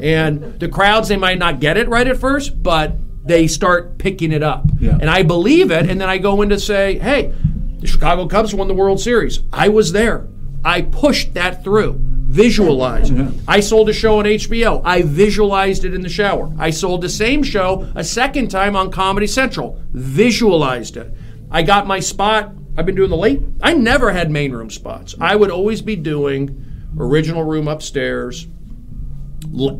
[0.00, 4.32] And the crowds, they might not get it right at first, but they start picking
[4.32, 4.64] it up.
[4.80, 4.98] Yeah.
[5.00, 7.34] And I believe it, and then I go in to say, hey,
[7.82, 9.40] the Chicago Cubs won the World Series.
[9.52, 10.26] I was there.
[10.64, 11.96] I pushed that through.
[12.00, 13.12] Visualized.
[13.46, 14.80] I sold a show on HBO.
[14.84, 16.50] I visualized it in the shower.
[16.58, 19.78] I sold the same show a second time on Comedy Central.
[19.92, 21.12] Visualized it.
[21.50, 22.54] I got my spot.
[22.78, 23.42] I've been doing the late.
[23.60, 25.14] I never had main room spots.
[25.20, 26.64] I would always be doing
[26.96, 28.46] original room upstairs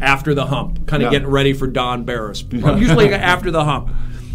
[0.03, 1.18] after the hump, kind of Yeah.
[1.18, 2.44] getting ready for Don Barris.
[2.50, 3.90] Usually after the hump.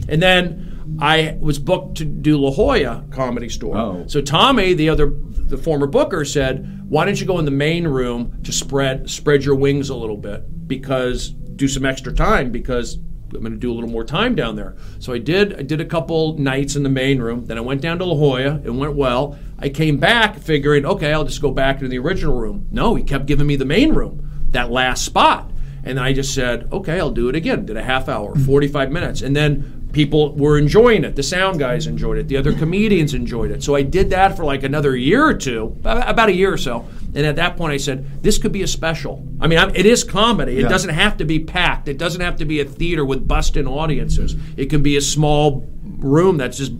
[0.10, 3.78] And then I was booked to do La Jolla Comedy Store.
[3.78, 4.04] Oh.
[4.08, 7.88] So Tommy, the other, the former booker, said, "Why don't you go in the main
[7.88, 13.00] room to spread spread your wings a little bit because do some extra time because."
[13.34, 14.78] I'm going to do a little more time down there.
[15.00, 15.60] So I did.
[15.60, 17.46] I did a couple nights in the main room.
[17.46, 18.62] Then I went down to La Jolla.
[18.64, 19.38] It went well.
[19.60, 22.68] I came back figuring, okay, I'll just go back to the original room.
[22.72, 25.52] No, he kept giving me the main room, that last spot.
[25.84, 27.66] And then I just said, okay, I'll do it again.
[27.66, 29.22] Did a half hour, 45 minutes.
[29.22, 31.16] And then people were enjoying it.
[31.16, 32.28] The sound guys enjoyed it.
[32.28, 33.64] The other comedians enjoyed it.
[33.64, 36.88] So I did that for like another year or two, about a year or so.
[37.16, 39.28] And at that point, I said, this could be a special.
[39.42, 40.58] I mean, I'm, it is comedy.
[40.60, 40.68] It Yeah.
[40.68, 44.36] doesn't have to be packed, it doesn't have to be a theater with busting audiences.
[44.56, 46.74] It can be a small room that's just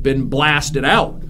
[0.00, 1.20] been blasted out.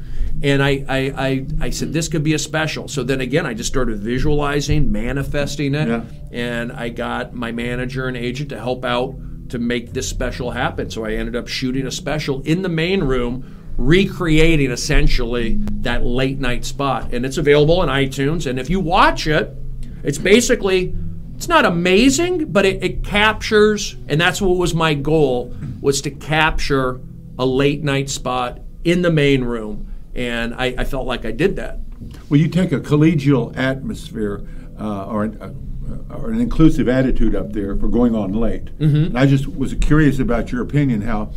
[0.42, 2.86] And I, I, I, I said, this could be a special.
[2.86, 5.88] So then again, I just started visualizing, manifesting it.
[5.88, 6.02] Yeah.
[6.32, 9.14] And I got my manager and agent to help out
[9.50, 10.90] to make this special happen.
[10.90, 16.38] So I ended up shooting a special in the main room, recreating essentially that late
[16.38, 17.12] night spot.
[17.12, 18.46] And it's available on iTunes.
[18.48, 19.54] And if you watch it,
[20.02, 20.94] it's basically
[21.40, 26.10] it's not amazing, but it, it captures, and that's what was my goal was to
[26.10, 27.00] capture
[27.38, 29.90] a late night spot in the main room.
[30.14, 31.78] And I, I felt like I did that.
[32.28, 34.46] Well, you take a collegial atmosphere
[34.78, 35.52] uh, or, an, uh,
[36.10, 38.66] or an inclusive attitude up there for going on late.
[38.78, 38.96] Mm-hmm.
[38.96, 41.32] And I just was curious about your opinion how,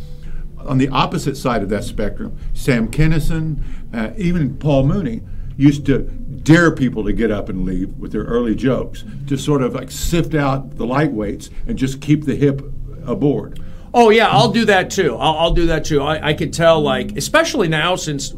[0.58, 5.22] on the opposite side of that spectrum, Sam Kinison, uh, even Paul Mooney,
[5.56, 9.62] used to dare people to get up and leave with their early jokes to sort
[9.62, 12.60] of like sift out the lightweights and just keep the hip
[13.06, 13.60] aboard.
[13.96, 15.14] Oh yeah, I'll do that too.
[15.16, 16.02] I'll, I'll do that too.
[16.02, 18.34] I, I could tell, like, especially now since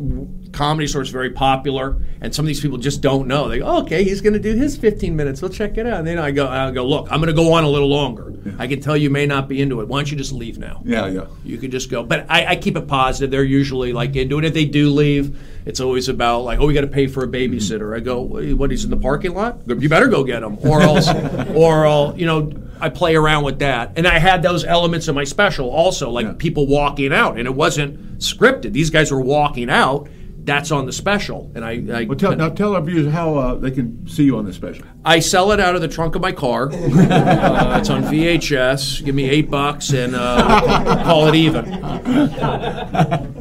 [0.57, 3.49] comedy store is very popular, and some of these people just don't know.
[3.49, 5.43] They go, oh, okay, he's going to do his 15 minutes.
[5.43, 5.99] We'll check it out.
[5.99, 8.33] And then I go, I go, look, I'm going to go on a little longer.
[8.59, 9.89] I can tell you may not be into it.
[9.89, 10.81] Why don't you just leave now?
[10.85, 11.27] Yeah, yeah.
[11.45, 12.03] You could just go.
[12.05, 13.31] But I, I keep it positive.
[13.31, 14.45] They're usually like into it.
[14.45, 17.29] If they do leave, it's always about like, oh, we got to pay for a
[17.29, 17.95] babysitter.
[17.97, 18.71] I go, what?
[18.71, 19.59] He's in the parking lot.
[19.67, 21.09] You better go get him, or else,
[21.55, 23.93] or I'll, you know, I play around with that.
[23.97, 26.35] And I had those elements in my special also, like Yeah.
[26.39, 28.73] people walking out, and it wasn't scripted.
[28.73, 30.09] These guys were walking out.
[30.47, 31.73] That's on the special, and I.
[31.93, 34.55] I Well, tell, now tell our viewers how uh, they can see you on this
[34.55, 34.85] special.
[35.05, 36.67] I sell it out of the trunk of my car.
[36.73, 39.05] uh, it's on VHS.
[39.05, 41.65] Give me eight bucks and uh, call it even.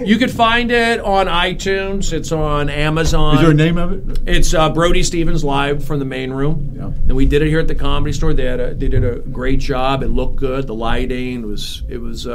[0.03, 2.11] You can find it on iTunes.
[2.11, 3.35] It's on Amazon.
[3.35, 4.19] Is there a name of it?
[4.25, 6.85] It's uh, Brody Stevens live from the main room, Yeah.
[6.87, 8.33] and we did it here at the Comedy Store.
[8.33, 10.01] They had a, they did a great job.
[10.01, 10.65] It looked good.
[10.65, 12.27] The lighting it was it was.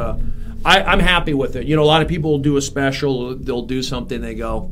[0.65, 1.67] I, I'm happy with it.
[1.67, 3.35] You know, a lot of people will do a special.
[3.35, 4.21] They'll do something.
[4.21, 4.71] They go,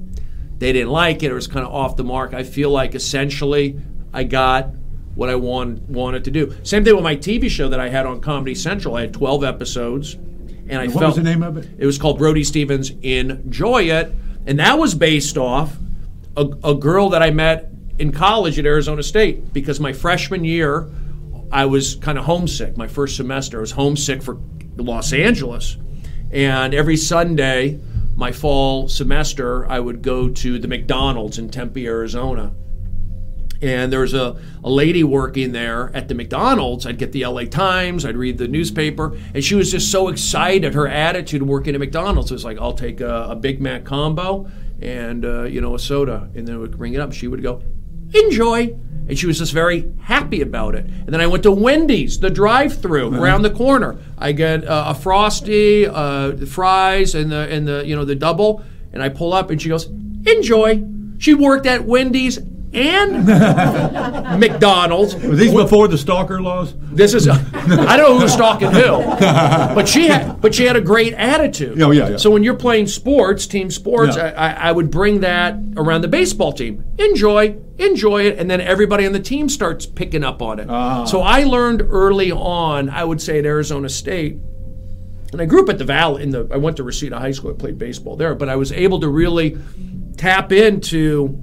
[0.58, 2.34] they didn't like it, or it's kind of off the mark.
[2.34, 3.80] I feel like essentially
[4.12, 4.70] I got
[5.14, 6.54] what I want, wanted to do.
[6.62, 8.94] Same thing with my TV show that I had on Comedy Central.
[8.96, 11.68] I had 12 episodes, and I What felt was the name of it?
[11.78, 14.12] it was called Brody Stevens Enjoy It.
[14.46, 15.76] And that was based off
[16.36, 20.88] a, a girl that I met in college at Arizona State because my freshman year,
[21.50, 22.76] I was kind of homesick.
[22.76, 24.38] My first semester, I was homesick for
[24.82, 25.76] Los Angeles.
[26.30, 27.80] And every Sunday,
[28.16, 32.52] my fall semester, I would go to the McDonald's in Tempe, Arizona
[33.60, 36.86] and there was a, a lady working there at the McDonald's.
[36.86, 40.74] I'd get the LA Times, I'd read the newspaper, and she was just so excited.
[40.74, 44.48] Her attitude working at McDonald's was like, I'll take a, a Big Mac combo
[44.80, 47.12] and uh, you know a soda, and then would bring it up.
[47.12, 47.62] She would go,
[48.14, 48.76] enjoy.
[49.08, 50.84] And she was just very happy about it.
[50.84, 53.98] And then I went to Wendy's, the drive-through around the corner.
[54.18, 58.14] I get uh, a frosty, uh, the fries, and the and the you know the
[58.14, 58.62] double.
[58.92, 59.86] And I pull up, and she goes,
[60.26, 60.84] "Enjoy."
[61.16, 62.38] She worked at Wendy's
[62.74, 63.26] and
[64.40, 65.14] McDonald's.
[65.14, 66.74] Were these before the stalker laws?
[66.92, 70.80] This is I don't know who's stalking who, but she had but she had a
[70.80, 71.80] great attitude.
[71.80, 72.16] Oh, yeah, yeah.
[72.16, 74.32] So when you're playing sports, team sports, Yeah.
[74.36, 76.84] I, I, I would bring that around the baseball team.
[76.98, 80.66] Enjoy, enjoy it, and then everybody on the team starts picking up on it.
[80.68, 81.04] Ah.
[81.04, 82.88] So I learned early on.
[82.90, 84.38] I would say at Arizona State.
[85.30, 86.22] And I grew up at the Valley.
[86.22, 87.50] In the, I went to Reseda High School.
[87.50, 89.58] I played baseball there, but I was able to really
[90.16, 91.38] tap into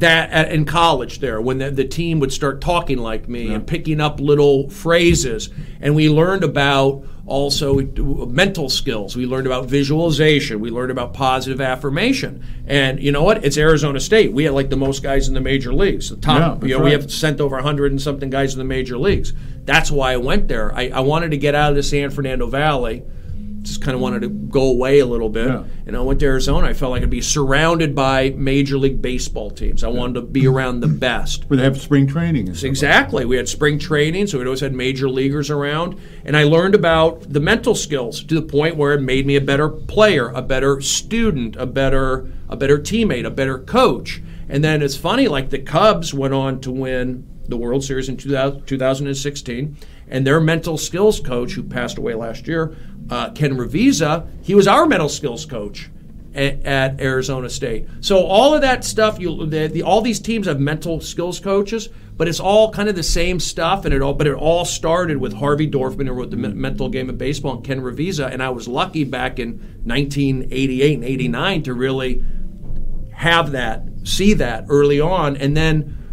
[0.00, 3.66] that at, in college there when the, the team would start talking like me and
[3.66, 5.50] picking up little phrases.
[5.80, 9.16] And we learned about also mental skills.
[9.16, 10.60] We learned about visualization.
[10.60, 12.44] We learned about positive affirmation.
[12.66, 13.44] And you know what?
[13.44, 14.32] It's arizona state.
[14.32, 16.10] We had like the most guys in the major leagues.
[16.10, 18.64] The top Yeah, you know we have sent over 100 and something guys in the
[18.64, 19.32] major leagues.
[19.64, 20.72] That's why i went there.
[20.74, 23.02] I, I wanted to get out of the san fernando valley
[23.66, 25.48] just kind of wanted to go away a little bit.
[25.48, 25.64] Yeah.
[25.86, 26.68] And I went to Arizona.
[26.68, 29.84] I felt like I'd be surrounded by Major League Baseball teams.
[29.84, 31.48] I wanted to be around the best.
[31.50, 32.48] Where they have spring training.
[32.48, 33.24] Exactly.
[33.24, 35.98] We had spring training, so we always had major leaguers around.
[36.24, 39.40] And I learned about the mental skills to the point where it made me a
[39.40, 44.22] better player, a better student, a better a better teammate, a better coach.
[44.48, 48.16] And then it's funny, like the Cubs went on to win the World Series in
[48.16, 49.76] 2000, 2016,
[50.08, 52.76] and their mental skills coach, who passed away last year,
[53.10, 55.90] uh, Ken Ravizza, he was our mental skills coach
[56.34, 57.88] at, at Arizona State.
[58.00, 61.88] So all of that stuff, you the, the, all these teams have mental skills coaches,
[62.16, 65.18] but it's all kind of the same stuff, and it all but it all started
[65.18, 68.50] with Harvey Dorfman, who wrote the Mental Game of Baseball, and Ken Ravizza, and I
[68.50, 72.24] was lucky back in 1988 and 89 to really
[73.12, 76.05] have that, see that early on, and then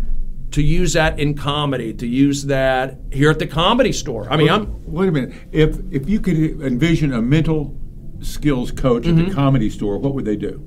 [0.54, 4.28] to use that in comedy, to use that here at the comedy store.
[4.32, 5.34] I mean, I'm Wait a minute.
[5.52, 7.76] If if you could envision a mental
[8.22, 9.30] skills coach at Mm-hmm.
[9.30, 10.62] the comedy store, what would they do?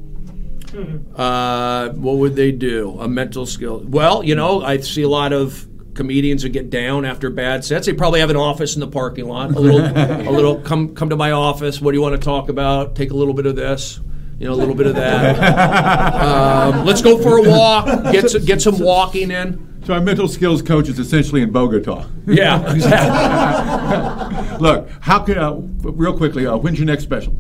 [1.15, 2.99] Uh, what would they do?
[3.01, 3.83] A mental skill.
[3.87, 7.87] Well, you know, I see a lot of comedians who get down after bad sets.
[7.87, 9.53] They probably have an office in the parking lot.
[9.57, 10.61] A little, a little.
[10.67, 11.81] Come, come to my office.
[11.81, 12.95] What do you want to talk about?
[12.97, 14.01] Take a little bit of this.
[14.39, 15.39] You know, a little bit of that.
[16.75, 17.87] um, let's go for a walk.
[18.13, 19.76] Get some, get some walking in.
[19.87, 22.07] So a mental skills coach is essentially in Bogota.
[22.27, 24.59] Yeah, exactly.
[24.61, 26.45] Look, how can uh, real quickly?
[26.45, 27.37] Uh, when's your next special?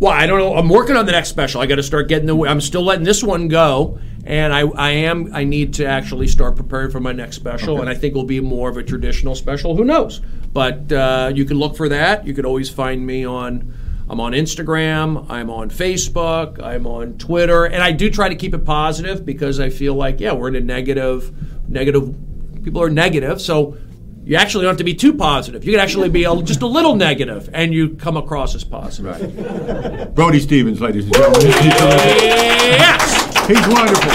[0.00, 0.56] Well, I don't know.
[0.56, 1.60] I'm working on the next special.
[1.60, 2.36] I got to start getting the.
[2.48, 5.32] I'm still letting this one go, and I, I am.
[5.32, 8.40] I need to actually start preparing for my next special, and I think it'll be
[8.40, 9.76] more of a traditional special.
[9.76, 10.20] Who knows?
[10.52, 12.26] But uh, you can look for that.
[12.26, 13.72] You could always find me on.
[14.10, 15.30] I'm on Instagram.
[15.30, 16.60] I'm on Facebook.
[16.60, 20.18] I'm on Twitter, and I do try to keep it positive because I feel like
[20.18, 21.32] yeah, we're in a negative,
[21.72, 22.14] negative.
[22.62, 23.76] People are negative, so
[24.24, 25.64] you actually don't have to be too positive.
[25.64, 30.14] You can actually be a, just a little negative, and you come across as positive.
[30.14, 31.46] Brody Stevens, ladies and gentlemen.
[31.48, 33.46] Yes.
[33.48, 34.12] He's wonderful.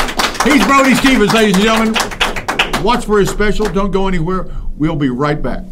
[0.49, 2.83] He's Brody Stevens, ladies and gentlemen.
[2.83, 3.65] Watch for his special.
[3.65, 4.47] Don't go anywhere.
[4.77, 5.63] We'll be right back.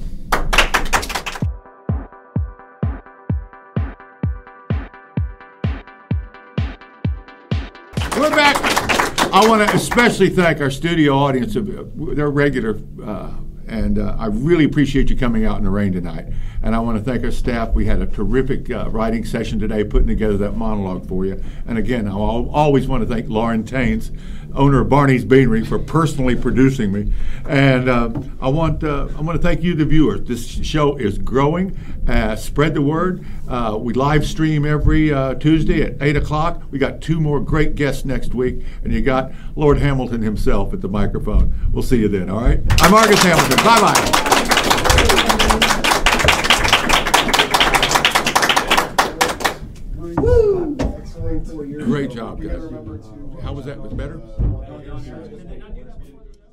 [9.57, 11.53] Want to especially thank our studio audience.
[11.55, 13.31] They're regular, uh,
[13.67, 16.25] and uh, I really appreciate you coming out in the rain tonight.
[16.61, 17.73] And I want to thank our staff.
[17.73, 21.41] We had a terrific uh, writing session today, putting together that monologue for you.
[21.67, 24.11] And again, I always want to thank Lauren Taines
[24.55, 27.13] owner of Barney's Beanery, for personally producing me.
[27.47, 28.09] And uh,
[28.41, 30.27] I want uh, I want to thank you, the viewers.
[30.27, 31.77] This show is growing.
[32.07, 33.25] Uh, spread the word.
[33.47, 36.61] Uh, we live stream every uh, Tuesday at eight o'clock.
[36.71, 40.81] We got two more great guests next week, and you got Lord Hamilton himself at
[40.81, 41.53] the microphone.
[41.71, 42.29] We'll see you then.
[42.29, 42.59] All right.
[42.81, 43.57] I'm Argus Hamilton.
[43.57, 44.21] Bye bye.
[51.85, 53.24] Great job, guys.
[53.45, 53.79] How was that?
[53.79, 54.19] Was better?